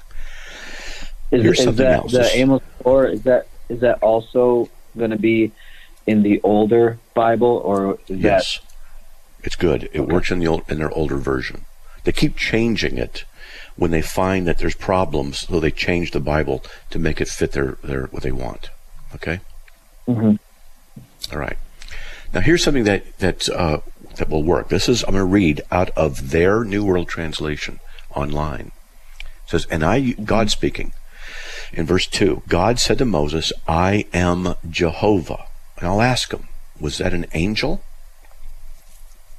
[1.31, 2.11] Is, Here's is something that else.
[2.11, 3.07] the Amos four?
[3.07, 5.51] Is that is that also going to be
[6.05, 9.45] in the older Bible, or is yes, that...
[9.45, 9.83] it's good.
[9.85, 10.13] It okay.
[10.13, 11.65] works in the old, in their older version.
[12.03, 13.25] They keep changing it
[13.75, 17.53] when they find that there's problems, so they change the Bible to make it fit
[17.53, 18.69] their, their what they want.
[19.15, 19.39] Okay.
[20.07, 20.35] Mm-hmm.
[21.33, 21.57] All right.
[22.33, 23.79] Now here's something that that uh,
[24.17, 24.69] that will work.
[24.69, 27.79] This is I'm going to read out of their New World Translation
[28.13, 28.71] online.
[29.19, 30.93] It says, "And I, God speaking."
[31.73, 35.47] In verse 2, God said to Moses, I am Jehovah.
[35.77, 36.47] And I'll ask him,
[36.79, 37.83] was that an angel?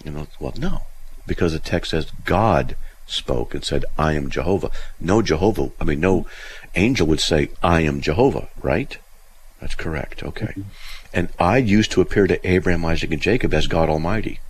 [0.04, 0.82] You know, well, no,
[1.26, 4.70] because the text says God spoke and said, I am Jehovah.
[5.00, 6.26] No Jehovah, I mean, no
[6.74, 8.96] angel would say, I am Jehovah, right?
[9.60, 10.22] That's correct.
[10.22, 10.46] Okay.
[10.46, 10.62] Mm-hmm.
[11.14, 14.40] And I used to appear to Abraham, Isaac, and Jacob as God Almighty.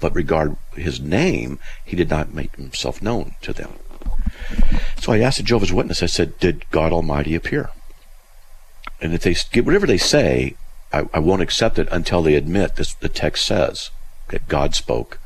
[0.00, 3.74] But regard his name, he did not make himself known to them.
[5.00, 7.70] So I asked the Jehovah's Witness, I said, Did God Almighty appear?
[9.00, 10.56] And if they get whatever they say,
[10.92, 13.90] I, I won't accept it until they admit this, the text says
[14.28, 15.18] that God spoke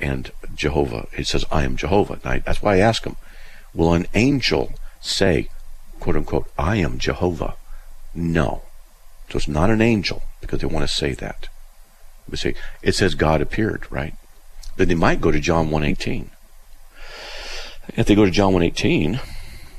[0.00, 2.20] and Jehovah, it says, I am Jehovah.
[2.24, 3.16] I, that's why I ask them,
[3.74, 5.48] will an angel say,
[5.98, 7.56] quote unquote, I am Jehovah?
[8.14, 8.62] No.
[9.28, 11.48] So it's not an angel because they want to say that.
[12.28, 14.14] But see, it says God appeared, right?
[14.76, 16.30] Then they might go to John 118
[17.88, 19.20] if they go to John 118,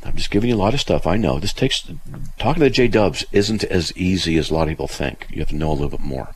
[0.04, 1.06] I'm just giving you a lot of stuff.
[1.06, 1.82] I know this takes
[2.40, 5.28] talking to the J Dubs isn't as easy as a lot of people think.
[5.30, 6.34] You have to know a little bit more.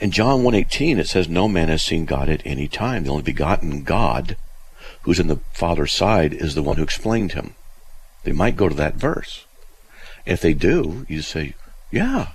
[0.00, 3.04] In John 1:18 it says no man has seen God at any time.
[3.04, 4.36] The only begotten God
[5.02, 7.54] who's in the Father's side is the one who explained him.
[8.24, 9.46] They might go to that verse.
[10.26, 11.54] If they do, you say,
[11.90, 12.32] yeah,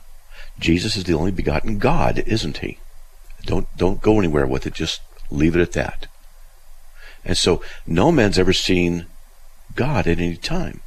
[0.59, 2.79] Jesus is the only begotten God, isn't he?
[3.45, 4.73] Don't don't go anywhere with it.
[4.73, 6.07] Just leave it at that.
[7.25, 9.07] And so no man's ever seen
[9.75, 10.81] God at any time.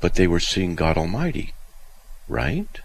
[0.00, 1.54] But they were seeing God Almighty,
[2.28, 2.80] right?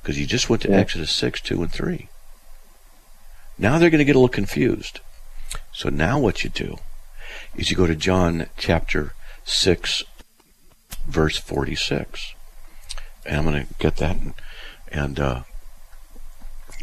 [0.00, 0.76] Because you just went to yeah.
[0.76, 2.08] Exodus 6, 2, and 3.
[3.58, 5.00] Now they're going to get a little confused.
[5.72, 6.78] So now what you do
[7.56, 9.12] is you go to John chapter
[9.44, 10.04] 6,
[11.08, 12.34] verse 46.
[13.26, 14.34] And I'm going to get that and,
[14.90, 15.42] and uh,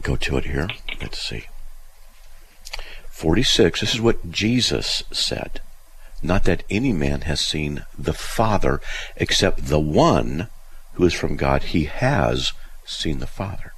[0.01, 0.67] go to it here.
[1.01, 1.45] Let's see.
[3.17, 5.59] 46, this is what Jesus said.
[6.21, 8.79] Not that any man has seen the Father,
[9.15, 10.49] except the one
[10.93, 11.63] who is from God.
[11.63, 12.53] He has
[12.85, 13.73] seen the Father.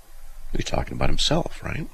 [0.52, 1.88] He's talking about himself, right?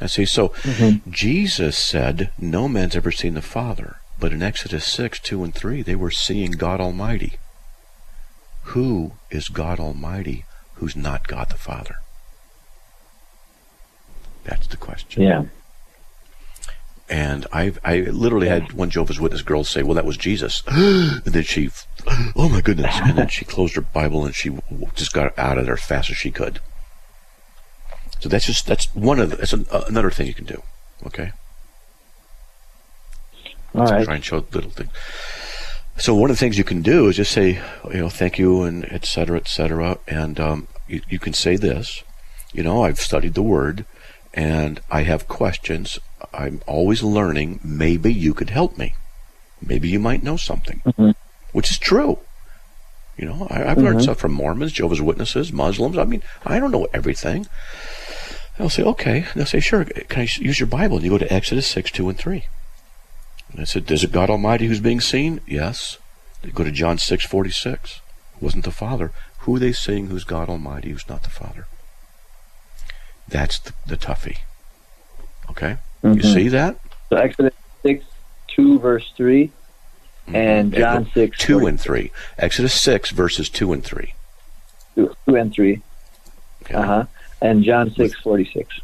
[0.00, 0.24] I see.
[0.26, 1.10] So mm-hmm.
[1.10, 3.96] Jesus said, No man's ever seen the Father.
[4.20, 7.32] But in Exodus 6, 2 and 3, they were seeing God Almighty.
[8.74, 11.96] Who is God Almighty who's not God the Father?
[14.44, 15.22] That's the question.
[15.24, 15.44] Yeah.
[17.10, 21.22] And I I literally had one Jehovah's Witness girl say, "Well, that was Jesus," and
[21.24, 21.70] then she,
[22.36, 24.58] oh my goodness, and then she closed her Bible and she
[24.94, 26.60] just got out of there as fast as she could.
[28.20, 30.62] So that's just that's one of the, that's an, uh, another thing you can do.
[31.06, 31.32] Okay.
[33.74, 34.04] All right.
[34.04, 34.90] Try and show little things.
[35.98, 38.62] So one of the things you can do is just say, you know, thank you
[38.62, 42.04] and et cetera, et cetera, and um, you, you can say this.
[42.52, 43.84] You know, I've studied the Word,
[44.32, 45.98] and I have questions.
[46.32, 47.60] I'm always learning.
[47.62, 48.94] Maybe you could help me.
[49.60, 51.10] Maybe you might know something, mm-hmm.
[51.52, 52.18] which is true.
[53.16, 53.86] You know, I, have mm-hmm.
[53.86, 55.98] learned stuff from Mormons, Jehovah's Witnesses, Muslims.
[55.98, 57.46] I mean, I don't know everything.
[58.58, 59.26] I'll say, okay.
[59.34, 59.84] They'll say, sure.
[59.84, 60.96] Can I use your Bible?
[60.96, 62.44] And you go to Exodus 6, 2, and 3.
[63.52, 65.40] And I said, is it God Almighty who's being seen?
[65.46, 65.98] Yes.
[66.42, 68.00] They go to John 6, 46.
[68.40, 69.12] wasn't the Father.
[69.40, 71.66] Who are they saying who's God Almighty, who's not the Father?
[73.26, 74.38] That's the, the toughie.
[75.50, 75.78] Okay?
[76.02, 76.16] Mm-hmm.
[76.16, 76.78] You see that?
[77.10, 78.04] So Exodus 6,
[78.48, 80.36] 2, verse 3, mm-hmm.
[80.36, 82.10] and John 6, 2 and 3.
[82.38, 84.14] Exodus 6, verses 2 and 3.
[84.94, 85.82] 2, two and 3.
[86.62, 86.74] Okay.
[86.74, 87.04] Uh huh
[87.40, 88.80] and John six forty six.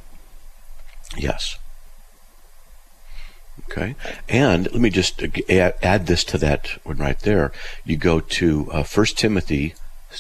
[1.17, 1.59] Yes.
[3.71, 3.95] Okay,
[4.29, 7.51] and let me just add, add, this to that one right there.
[7.85, 9.75] You go to uh, First Timothy,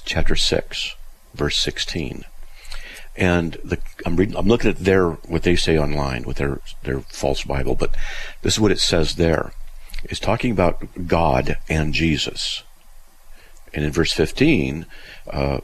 [0.05, 0.95] chapter six,
[1.35, 2.25] verse sixteen,
[3.17, 4.37] and the, I'm reading.
[4.37, 7.95] I'm looking at their what they say online with their their false Bible, but
[8.43, 9.53] this is what it says there.
[10.05, 12.63] It's talking about God and Jesus,
[13.73, 14.87] and in verse fifteen.
[15.31, 15.61] Uh,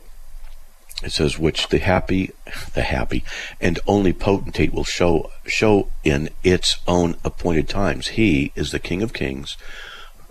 [1.03, 2.31] it says which the happy
[2.75, 3.25] the happy
[3.61, 9.03] and only potentate will show show in its own appointed times he is the king
[9.03, 9.57] of kings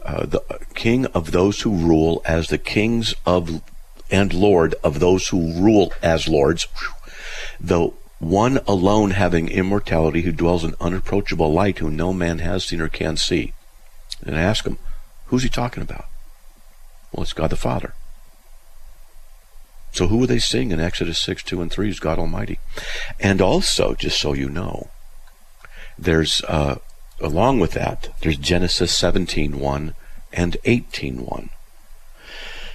[0.06, 0.44] uh, the
[0.76, 3.62] king of those who rule as the kings of
[4.12, 6.68] and lord of those who rule as lords
[7.60, 12.82] the one alone having immortality who dwells in unapproachable light who no man has seen
[12.82, 13.54] or can see
[14.26, 14.78] and I ask him
[15.28, 16.06] who's he talking about
[17.12, 17.94] well it's god the father
[19.92, 22.60] so who are they seeing in Exodus 6, 2, and 3 is God Almighty.
[23.20, 24.90] And also, just so you know,
[25.98, 26.78] there's, uh,
[27.20, 29.94] along with that, there's Genesis 17, 1
[30.32, 31.50] and 18, 1.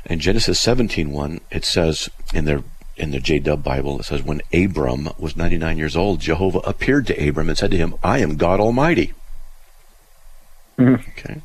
[0.06, 2.62] In Genesis 17, 1, it says in their
[2.96, 7.28] in the J-Dub Bible, it says, when Abram was 99 years old, Jehovah appeared to
[7.28, 9.12] Abram and said to him, I am God Almighty.
[10.78, 11.10] Mm-hmm.
[11.10, 11.40] Okay.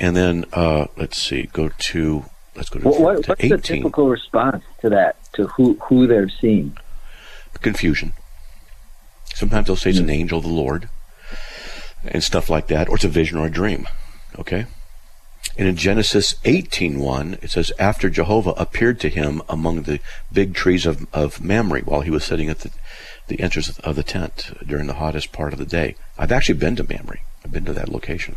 [0.00, 2.24] And then, uh, let's see, go to
[2.58, 3.50] Let's go to, what, to what's 18.
[3.50, 6.76] the typical response to that, to who, who they're seeing?
[7.62, 8.14] Confusion.
[9.26, 10.08] Sometimes they'll say it's mm-hmm.
[10.08, 10.20] an hmm.
[10.20, 10.88] angel of the Lord
[12.04, 13.86] and stuff like that, or it's a vision or a dream.
[14.40, 14.66] Okay?
[15.56, 19.98] And in Genesis 18.1, it says, After Jehovah appeared to him among the
[20.32, 22.70] big trees of, of Mamre while he was sitting at the,
[23.26, 25.96] the entrance of the tent during the hottest part of the day.
[26.16, 27.20] I've actually been to Mamre.
[27.44, 28.36] I've been to that location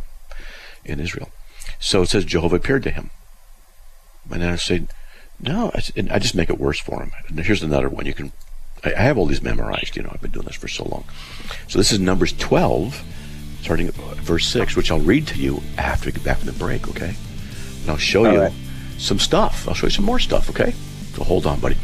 [0.84, 1.30] in Israel.
[1.80, 3.12] So it says Jehovah appeared to him.
[4.32, 4.88] And I said,
[5.40, 7.12] no, I, just make it worse for him.
[7.28, 8.06] And here's another one.
[8.06, 8.32] You can,
[8.84, 9.96] I have all these memorized.
[9.96, 11.06] You know, I've been doing this for so long.
[11.68, 13.04] So this is Numbers 12,
[13.62, 16.54] starting at verse 6, which I'll read to you after we get back from the
[16.54, 17.16] break, okay?
[17.82, 18.54] And I'll show all you right.
[18.98, 19.68] some stuff.
[19.68, 20.74] I'll show you some more stuff, okay?
[21.14, 21.76] So hold on, buddy.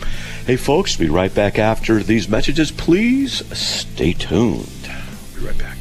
[0.46, 2.72] Hey, folks, be right back after these messages.
[2.72, 4.68] Please stay tuned.
[5.36, 5.77] Be right back.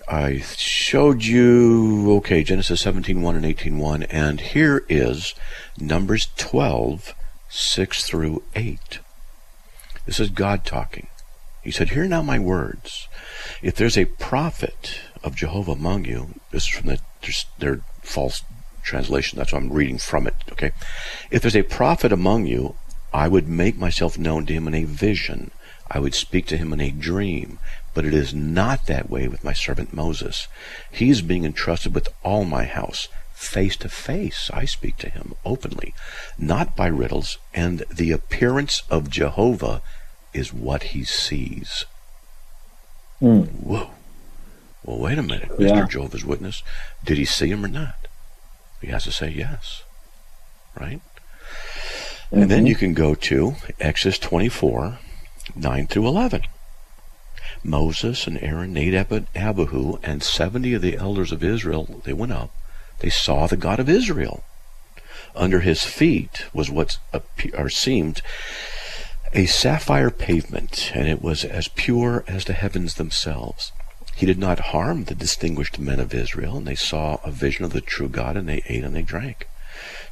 [0.07, 5.35] I showed you, okay, Genesis 17.1 and 18.1, and here is
[5.79, 7.13] Numbers 12,
[7.49, 8.99] 6 through 8.
[10.05, 11.07] This is God talking.
[11.61, 13.07] He said, Hear now my words.
[13.61, 16.99] If there's a prophet of Jehovah among you, this is from the,
[17.59, 18.43] their false
[18.83, 20.71] translation, that's why I'm reading from it, okay?
[21.29, 22.75] If there's a prophet among you,
[23.13, 25.51] I would make myself known to him in a vision.
[25.89, 27.59] I would speak to him in a dream.
[27.93, 30.47] But it is not that way with my servant Moses.
[30.91, 33.07] He is being entrusted with all my house.
[33.33, 35.93] Face to face, I speak to him openly,
[36.37, 39.81] not by riddles, and the appearance of Jehovah
[40.33, 41.85] is what he sees.
[43.21, 43.47] Mm.
[43.63, 43.89] Whoa.
[44.83, 45.71] Well, wait a minute, Yeah.
[45.71, 45.89] Mr.
[45.89, 46.63] Jehovah's Witness.
[47.03, 48.07] Did he see him or not?
[48.79, 49.83] He has to say yes.
[50.79, 51.01] Right?
[52.31, 54.99] And then you can go to Exodus 24,
[55.55, 56.43] 9 through 11.
[57.63, 62.31] Moses and Aaron, Nadab and Abihu, and 70 of the elders of Israel, they went
[62.31, 62.51] up.
[62.99, 64.43] They saw the God of Israel.
[65.35, 66.97] Under his feet was what
[67.53, 68.21] or seemed
[69.33, 73.71] a sapphire pavement, and it was as pure as the heavens themselves.
[74.15, 77.73] He did not harm the distinguished men of Israel, and they saw a vision of
[77.73, 79.47] the true God, and they ate and they drank.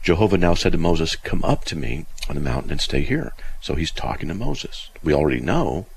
[0.01, 3.33] Jehovah now said to Moses, Come up to me on the mountain and stay here.
[3.61, 4.89] So he's talking to Moses.
[5.03, 5.87] We already know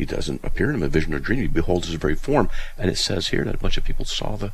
[0.00, 1.40] he doesn't appear to him in a vision or dream.
[1.40, 2.48] He beholds his very form.
[2.78, 4.52] And it says here that a bunch of people saw the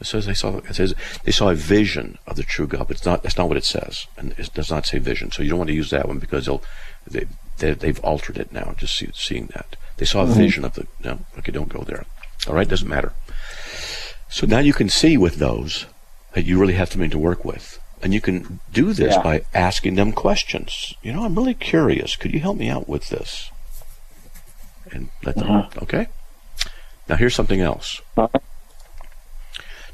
[0.00, 0.94] it says they saw it says
[1.24, 3.64] they saw a vision of the true God, but it's not that's not what it
[3.64, 4.06] says.
[4.16, 5.30] And it does not say vision.
[5.30, 6.62] So you don't want to use that one because they'll
[7.06, 7.26] they,
[7.58, 9.76] they they've altered it now, just see, seeing that.
[9.96, 10.38] They saw a mm-hmm.
[10.38, 12.04] vision of the no, okay, don't go there.
[12.48, 13.12] All right, doesn't matter.
[14.28, 15.86] So now you can see with those
[16.34, 17.80] that you really have something to work with.
[18.00, 19.22] And you can do this Yeah.
[19.22, 20.94] by asking them questions.
[21.02, 22.14] You know, I'm really curious.
[22.14, 23.50] Could you help me out with this?
[24.92, 25.68] And let them, Uh-huh.
[25.82, 26.06] okay?
[27.08, 28.00] Now here's something else.
[28.16, 28.28] Uh,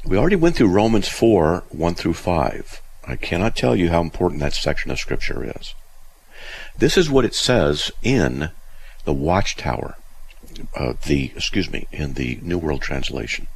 [0.03, 2.81] We already went through Romans 4, 1 through 5.
[3.07, 5.73] I cannot tell you how important that section of Scripture is.
[6.77, 8.51] This is what it says in
[9.05, 9.95] the Watchtower,
[10.75, 13.47] uh, the, excuse me, in the New World Translation.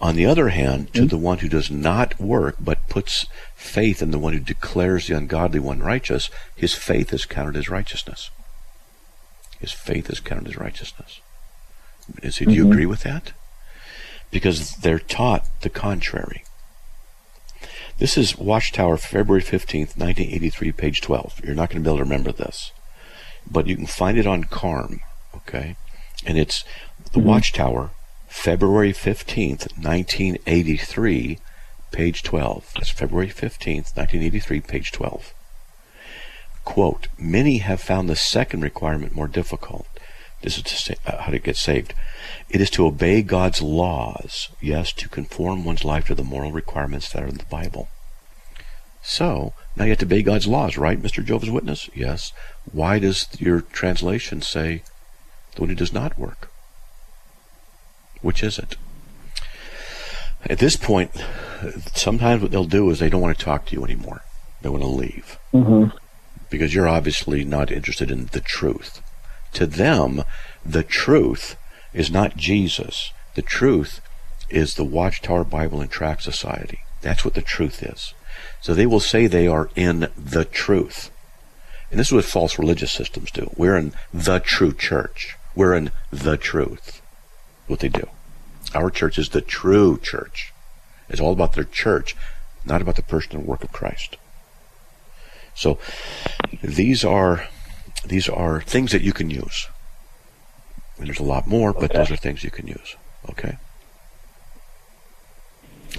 [0.00, 4.10] On the other hand, to the one who does not work but puts faith in
[4.10, 8.30] the one who declares the ungodly one righteous, his faith is counted as righteousness.
[9.66, 11.20] His faith is counted as righteousness.
[12.22, 12.70] Is, do you mm-hmm.
[12.70, 13.32] agree with that?
[14.30, 16.44] Because they're taught the contrary.
[17.98, 21.40] This is Watchtower, February 15th, 1983, page 12.
[21.42, 22.70] You're not going to be able to remember this.
[23.50, 25.00] But you can find it on CARM,
[25.34, 25.74] okay?
[26.24, 26.62] And it's
[27.12, 27.28] the mm-hmm.
[27.28, 27.90] Watchtower,
[28.28, 31.40] February 15th, 1983,
[31.90, 32.72] page 12.
[32.76, 35.34] That's February 15th, 1983, page 12.
[36.66, 39.86] Quote, many have found the second requirement more difficult.
[40.42, 41.94] This is to say, uh, how to get saved.
[42.50, 47.10] It is to obey God's laws, yes, to conform one's life to the moral requirements
[47.12, 47.88] that are in the Bible.
[49.00, 51.24] So, now you have to obey God's laws, right, Mr.
[51.24, 51.88] Jehovah's Witness?
[51.94, 52.32] Yes.
[52.70, 54.82] Why does your translation say
[55.54, 56.50] the one who does not work?
[58.22, 58.76] Which is it?
[60.44, 61.12] At this point,
[61.94, 64.24] sometimes what they'll do is they don't want to talk to you anymore.
[64.62, 65.84] They want to leave hmm
[66.50, 69.02] because you're obviously not interested in the truth.
[69.54, 70.22] To them,
[70.64, 71.56] the truth
[71.92, 73.12] is not Jesus.
[73.34, 74.00] The truth
[74.48, 76.80] is the Watchtower Bible and Tract Society.
[77.00, 78.14] That's what the truth is.
[78.60, 81.10] So they will say they are in the truth.
[81.90, 83.50] And this is what false religious systems do.
[83.56, 85.36] We're in the true church.
[85.54, 87.00] We're in the truth.
[87.66, 88.08] What they do.
[88.74, 90.52] Our church is the true church.
[91.08, 92.16] It's all about their church,
[92.64, 94.16] not about the person and work of Christ.
[95.56, 95.78] So
[96.62, 97.48] these are
[98.04, 99.66] these are things that you can use.
[100.98, 101.98] And there's a lot more, but Okay.
[101.98, 102.94] those are things you can use.
[103.30, 103.56] Okay.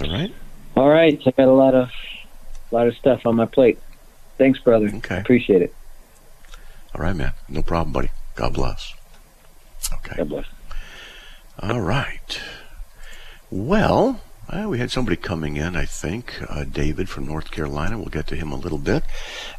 [0.00, 0.32] All right.
[0.76, 1.88] All right, I got a lot of
[2.70, 3.78] a lot of stuff on my plate.
[4.38, 4.88] Thanks, brother.
[4.94, 5.18] Okay.
[5.18, 5.74] Appreciate it.
[6.94, 7.32] All right, man.
[7.48, 8.10] No problem, buddy.
[8.36, 8.94] God bless.
[9.94, 10.16] Okay.
[10.16, 10.46] God bless.
[11.60, 12.40] All right.
[13.50, 17.98] Well, uh, we had somebody coming in, I think, uh, David from North Carolina.
[17.98, 19.04] We'll get to him a little bit.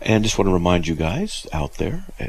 [0.02, 2.28] And just want to remind you guys out there, uh,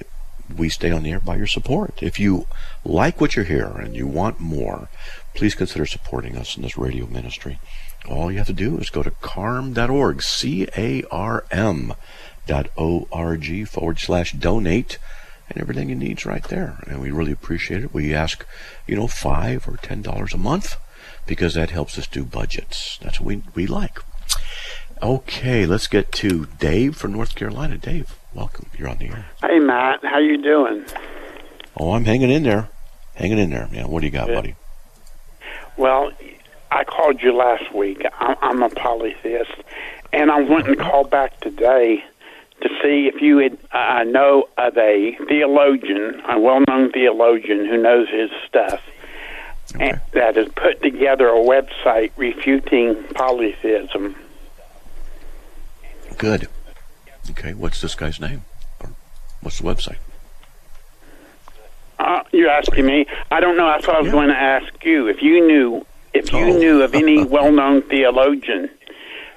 [0.54, 2.02] we stay on the air by your support.
[2.02, 2.46] If you
[2.84, 4.88] like what you hear and you want more,
[5.34, 7.60] please consider supporting us in this radio ministry.
[8.08, 11.94] All you have to do is go to carm.org, C A R M
[12.46, 14.98] dot O R G forward slash donate
[15.48, 16.82] and everything you need's right there.
[16.86, 17.94] And we really appreciate it.
[17.94, 18.44] We ask,
[18.86, 20.76] you know, five or ten dollars a month
[21.26, 22.98] because that helps us do budgets.
[23.02, 23.98] That's what we, we like.
[25.02, 27.78] Okay, let's get to Dave from North Carolina.
[27.78, 28.66] Dave, welcome.
[28.76, 29.26] You're on the air.
[29.40, 30.84] Hey Matt, how you doing?
[31.76, 32.68] Oh, I'm hanging in there.
[33.14, 33.88] Hanging in there, man.
[33.88, 34.34] What do you got, Good.
[34.34, 34.56] buddy?
[35.76, 36.12] Well,
[36.70, 38.04] I called you last week.
[38.18, 39.50] I'm, I'm a polytheist,
[40.12, 42.04] and I went and called back today
[42.60, 48.08] to see if you would uh, know of a theologian, a well-known theologian who knows
[48.10, 48.82] his stuff,
[49.74, 49.98] Okay.
[50.12, 54.16] that has put together a website refuting polytheism.
[56.18, 56.48] Good.
[57.30, 58.42] Okay, what's this guy's name?
[58.80, 58.90] Or
[59.42, 59.98] what's the website?
[61.98, 63.06] Uh, you're asking me?
[63.30, 63.66] I don't know.
[63.66, 64.12] That's what I was Yeah.
[64.12, 65.06] going to ask you.
[65.08, 66.58] If you knew, if you Oh.
[66.58, 68.70] knew of any well-known theologian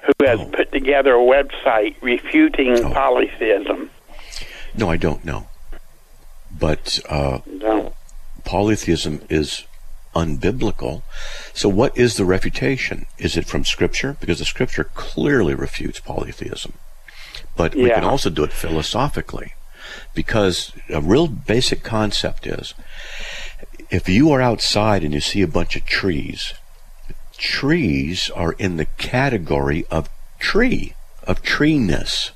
[0.02, 0.46] who has Oh.
[0.46, 2.90] put together a website refuting Oh.
[2.92, 3.90] polytheism.
[4.76, 5.46] No, I don't know.
[6.58, 7.92] But uh, No.
[8.44, 9.64] polytheism is
[10.14, 11.02] unbiblical.
[11.52, 13.06] So, what is the refutation?
[13.18, 14.16] Is it from Scripture?
[14.20, 16.74] Because the Scripture clearly refutes polytheism.
[17.56, 19.54] But we can also do it philosophically.
[20.14, 22.74] Because a real basic concept is
[23.90, 26.54] if you are outside and you see a bunch of trees,
[27.36, 30.08] trees are in the category of
[30.38, 30.94] tree,
[31.24, 32.32] of treeness.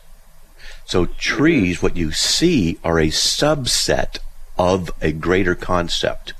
[0.84, 4.18] So trees, what you see, are a subset
[4.56, 6.32] of a greater concept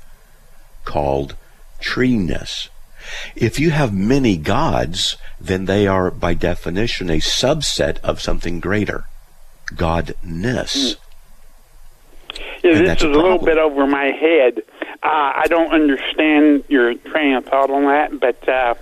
[0.89, 1.35] called
[1.79, 2.69] treeness.
[3.35, 9.05] If you have many gods, then they are by definition a subset of something greater.
[9.73, 10.95] Godness.
[12.63, 14.63] Yeah, And this is a a little bit over my head.
[15.03, 18.73] Uh, I don't understand your train of thought on that, but uh,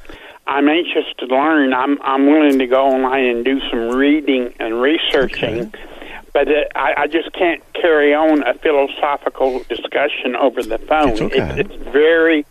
[0.48, 1.74] I'm anxious to learn.
[1.74, 5.74] I'm I'm willing to go online and do some reading and researching.
[6.34, 11.10] But uh, I, I just can't carry on a philosophical discussion over the phone.
[11.10, 11.60] It's okay.
[11.60, 12.46] It, it's very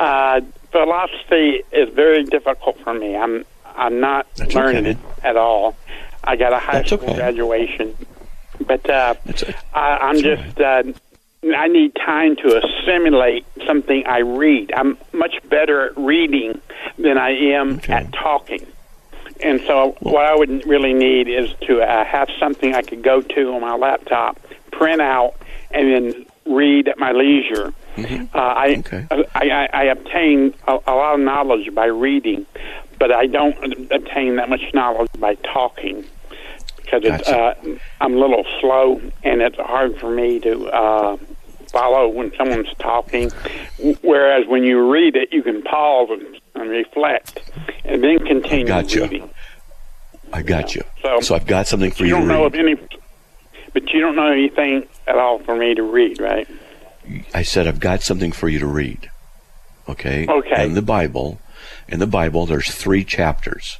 [0.00, 0.40] uh,
[0.70, 3.16] philosophy is very difficult for me.
[3.16, 3.44] I'm
[3.76, 4.90] I'm not That's learning okay.
[4.90, 5.76] it at all.
[6.24, 7.16] I got a high That's school okay.
[7.16, 7.96] graduation,
[8.66, 9.54] but uh, it.
[9.72, 10.60] I, I'm That's just.
[10.60, 10.82] Uh,
[11.56, 14.72] I need time to assimilate something I read.
[14.74, 16.60] I'm much better at reading
[16.98, 18.66] than I am at talking.
[19.42, 23.20] And so, what I would really need is to uh, have something I could go
[23.22, 24.40] to on my laptop,
[24.72, 25.34] print out,
[25.70, 27.72] and then read at my leisure.
[27.96, 29.06] Uh, I, Okay.
[29.10, 32.46] I, I I obtain a, a lot of knowledge by reading,
[32.98, 36.04] but I don't obtain that much knowledge by talking
[36.76, 37.54] because it's, uh,
[38.00, 41.16] I'm a little slow and it's hard for me to uh,
[41.70, 43.30] follow when someone's talking.
[44.00, 47.40] Whereas when you read it, you can pause and, and reflect
[47.84, 49.02] and then continue Gotcha.
[49.02, 49.30] reading.
[50.32, 50.82] I got you.
[51.02, 52.54] So- So I've got something for You you don't know read.
[52.54, 52.74] of any,
[53.72, 56.46] but you don't know anything at all for me to read, right?
[57.32, 59.10] I said I've got something for you to read.
[59.88, 60.26] Okay?
[60.28, 60.66] Okay.
[60.66, 61.40] In the Bible,
[61.88, 63.78] in the Bible there's three chapters.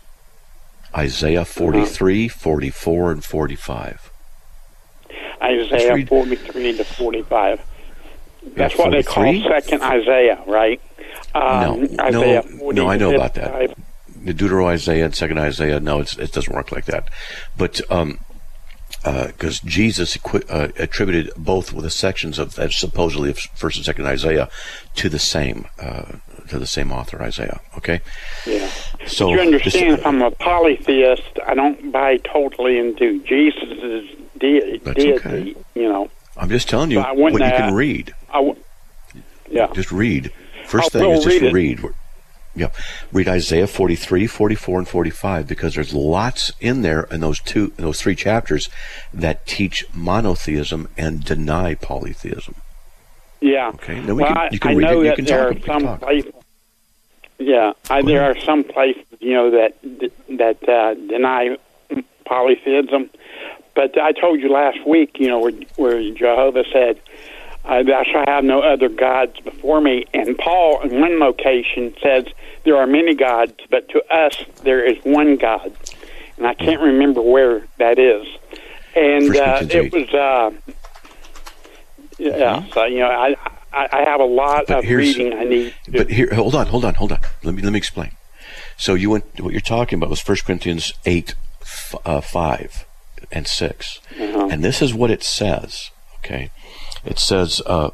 [0.97, 1.61] Isaiah uh-huh.
[1.61, 4.11] 43, 44, and 45.
[5.43, 7.61] Isaiah 43 to 45.
[8.57, 9.49] That's Yeah, what they call 43?
[9.49, 10.81] Second Isaiah, right?
[11.35, 13.51] Um, No, Isaiah no, 40 no, I know about that.
[13.59, 13.85] 55.
[14.25, 17.09] The Deutero Isaiah and Second Isaiah, no, it's, it doesn't work like that.
[17.57, 18.19] But um,
[19.05, 23.87] because Jesus equi- uh, attributed both with the sections of uh, supposedly of First and
[23.87, 24.49] Second Isaiah
[24.97, 26.17] to the same uh,
[26.49, 27.61] to the same author Isaiah.
[27.77, 28.01] Okay,
[28.47, 28.69] Yeah.
[29.07, 33.79] so you understand, this- if I'm a polytheist, I don't buy totally into Jesus'
[34.39, 35.13] de- deity.
[35.15, 35.55] okay.
[35.75, 38.15] You know, I'm just telling you So what you can uh, read.
[38.31, 38.57] I w-
[39.51, 39.69] yeah.
[39.75, 40.33] Just read.
[40.69, 41.95] First thing is just read read.
[42.55, 42.71] Yeah,
[43.13, 47.85] read Isaiah 43, 44, and 45 because there's lots in there in those two, in
[47.85, 48.69] those three chapters
[49.15, 52.57] that teach monotheism and deny polytheism.
[53.41, 53.69] Yeah.
[53.75, 55.67] Okay, then we well, can- you can I read it, you can there talk, are
[55.67, 56.01] some talk.
[56.01, 56.33] places.
[57.39, 59.77] Yeah, I, there are some places, you know, that
[60.31, 61.57] that uh, deny
[62.25, 63.11] polytheism.
[63.77, 67.01] But I told you last week, you know, where, where Jehovah said,
[67.69, 72.25] uh, "Thou shalt have no other gods before me." And Paul, in one location, says
[72.65, 75.73] there are many gods, but to us there is one God.
[76.37, 78.27] And I can't remember where that is.
[78.97, 80.51] And uh, it was, uh,
[82.19, 82.65] yeah.
[82.73, 83.37] So you know, I
[83.73, 85.75] I, I have a lot But of reading I need.
[85.85, 87.19] To, But here, hold on, hold on, hold on.
[87.45, 88.13] Let me let me explain.
[88.77, 89.25] So you went.
[89.41, 92.87] What you're talking about was 1 Corinthians eight, f- uh, five,
[93.33, 94.49] and 6 Uh-huh.
[94.51, 95.91] and this is what it says.
[96.21, 96.51] Okay,
[97.09, 97.91] it says, uh,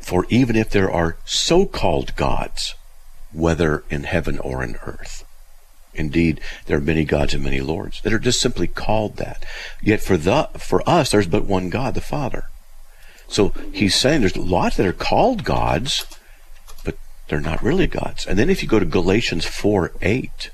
[0.00, 2.74] "For even if there are so-called gods,
[3.32, 5.24] whether in heaven or in earth."
[5.94, 9.44] Indeed, there are many gods and many lords that are just simply called that.
[9.82, 12.44] Yet for the for us, there's but one God, the Father.
[13.28, 16.04] So he's saying there's lots that are called gods,
[16.84, 16.96] but
[17.28, 18.26] they're not really gods.
[18.26, 20.50] And then if you go to Galatians 4 8,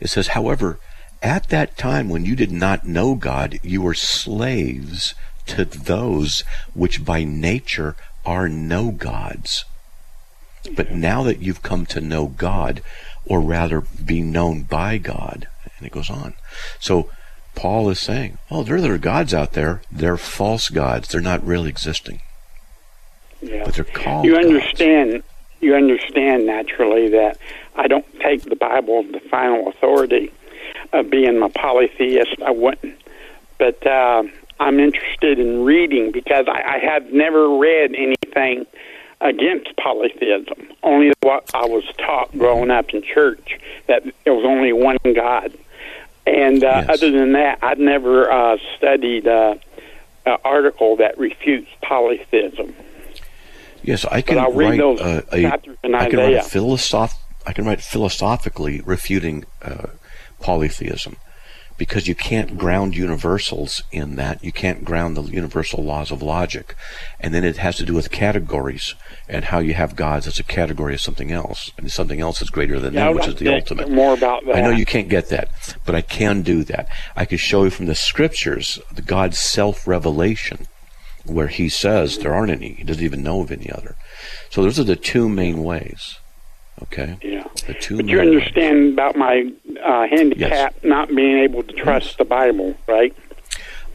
[0.00, 0.78] it says, However,
[1.22, 5.14] at that time when you did not know God, you were slaves
[5.48, 6.42] to those
[6.74, 9.64] which by nature are no gods.
[10.74, 12.82] But now that you've come to know God,
[13.24, 15.46] or rather be known by God,
[15.76, 16.34] and it goes on.
[16.80, 17.10] So
[17.54, 19.82] Paul is saying, oh, there are gods out there.
[19.90, 21.08] They're false gods.
[21.08, 22.20] They're not really existing.
[23.40, 23.64] Yeah.
[23.64, 24.46] But they're called You gods.
[24.46, 25.22] understand.
[25.60, 27.38] You understand naturally that
[27.74, 30.32] I don't take the Bible as the final authority.
[30.92, 32.96] Uh, being a polytheist, I wouldn't.
[33.58, 34.22] But uh,
[34.60, 38.66] I'm interested in reading because I, I have never read anything
[39.20, 40.68] against polytheism.
[40.82, 45.52] Only what I was taught growing up in church that there was only one God.
[46.26, 46.90] And uh, Yes.
[46.90, 49.54] other than that, I've never uh, studied uh,
[50.26, 52.74] an article that refutes polytheism.
[53.82, 55.42] Yes, I can I'll read write those uh, a.
[55.42, 57.14] chapters in I can write philosoph.
[57.46, 59.86] I can write philosophically refuting uh,
[60.40, 61.16] polytheism,
[61.78, 64.42] because you can't ground universals in that.
[64.44, 66.74] You can't ground the universal laws of logic,
[67.20, 68.94] and then it has to do with categories
[69.28, 72.50] and how you have gods as a category of something else, and something else is
[72.50, 73.90] greater than Yeah, them, which is the ultimate.
[73.90, 74.56] More about that.
[74.56, 76.88] I know you can't get that, but I can do that.
[77.14, 80.66] I can show you from the scriptures the God's self revelation,
[81.24, 82.74] where He says there aren't any.
[82.74, 83.94] He doesn't even know of any other.
[84.50, 86.18] So those are the two main ways.
[86.82, 87.18] Okay.
[87.22, 87.46] Yeah.
[87.66, 89.52] But you understand about my
[89.84, 93.14] uh, handicap not being able to trust the Bible, right?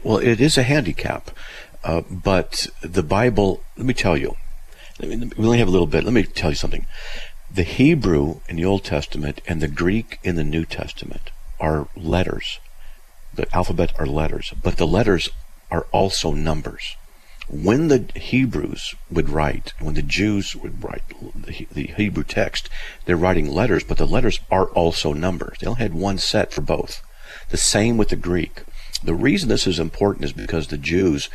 [0.02, 1.30] Well, it is a handicap,
[1.82, 3.62] uh, but the Bible.
[3.76, 4.36] Let me tell you.
[5.00, 6.04] Let me, we only have a little bit.
[6.04, 6.86] Let me tell you something.
[7.50, 12.60] The Hebrew in the Old Testament and the Greek in the New Testament are letters.
[13.32, 15.30] The alphabet are letters, but the letters
[15.70, 16.96] are also numbers.
[17.48, 21.02] When the Hebrews would write, when the Jews would write
[21.72, 22.70] the Hebrew text,
[23.04, 25.58] they're writing letters, but the letters are also numbers.
[25.60, 27.02] They only had one set for both.
[27.50, 28.62] The same with the Greek.
[29.02, 31.28] The reason this is important is because the Jews,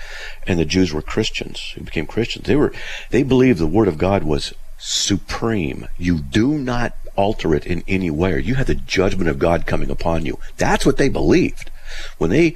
[0.47, 2.47] and the Jews were Christians who became Christians.
[2.47, 2.73] They were,
[3.11, 5.87] they believed the Word of God was supreme.
[5.97, 9.91] You do not alter it in any way, you have the judgment of God coming
[9.91, 10.39] upon you.
[10.57, 11.69] That's what they believed.
[12.17, 12.55] When they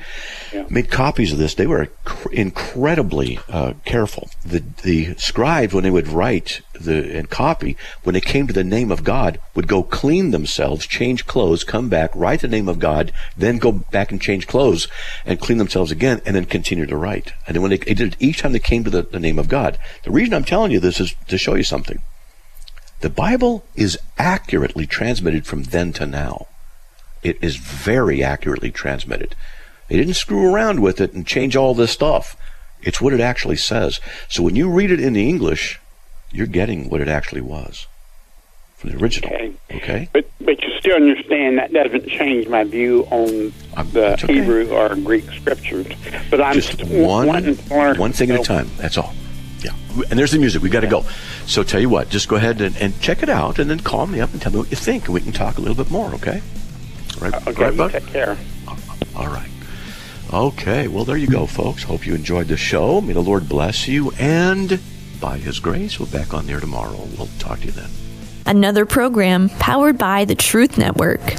[0.69, 1.89] made copies of this, they were
[2.31, 4.29] incredibly uh, careful.
[4.45, 8.63] The the scribes, when they would write the and copy, when they came to the
[8.63, 12.79] name of God, would go clean themselves, change clothes, come back, write the name of
[12.79, 14.87] God, then go back and change clothes
[15.25, 17.33] and clean themselves again, and then continue to write.
[17.47, 19.39] And then when they, they did it each time they came to the, the name
[19.39, 19.77] of God.
[20.03, 22.01] The reason I'm telling you this is to show you something.
[23.01, 26.47] The Bible is accurately transmitted from then to now.
[27.23, 29.35] It is very accurately transmitted.
[29.89, 32.35] They didn't screw around with it and change all this stuff.
[32.81, 33.99] It's what it actually says.
[34.29, 35.79] So when you read it in the English,
[36.31, 37.87] you're getting what it actually was
[38.75, 39.29] from the original.
[39.33, 39.53] Okay.
[39.73, 40.09] Okay?
[40.11, 44.33] But but you still understand that doesn't change my view on Um, the okay.
[44.33, 45.87] Hebrew or Greek scriptures.
[46.29, 47.97] But I'm Just st- one, wanting to learn.
[47.97, 48.69] one thing at a time.
[48.77, 49.13] That's all.
[49.63, 49.71] Yeah.
[50.09, 50.61] And there's the music.
[50.61, 51.05] we got to go.
[51.45, 54.07] So tell you what, just go ahead and, and check it out and then call
[54.07, 55.05] me up and tell me what you think.
[55.05, 56.41] And we can talk a little bit more, okay?
[57.23, 57.91] Right, Okay, right you bud?
[57.91, 58.37] take care.
[59.15, 59.49] All right.
[60.33, 61.83] Okay, well, there you go, folks.
[61.83, 62.99] Hope you enjoyed the show.
[63.01, 64.11] May the Lord bless you.
[64.19, 64.79] And
[65.21, 67.07] by His grace, we'll back on there tomorrow.
[67.17, 67.89] We'll talk to you then.
[68.45, 71.35] Another program powered by the Truth Network.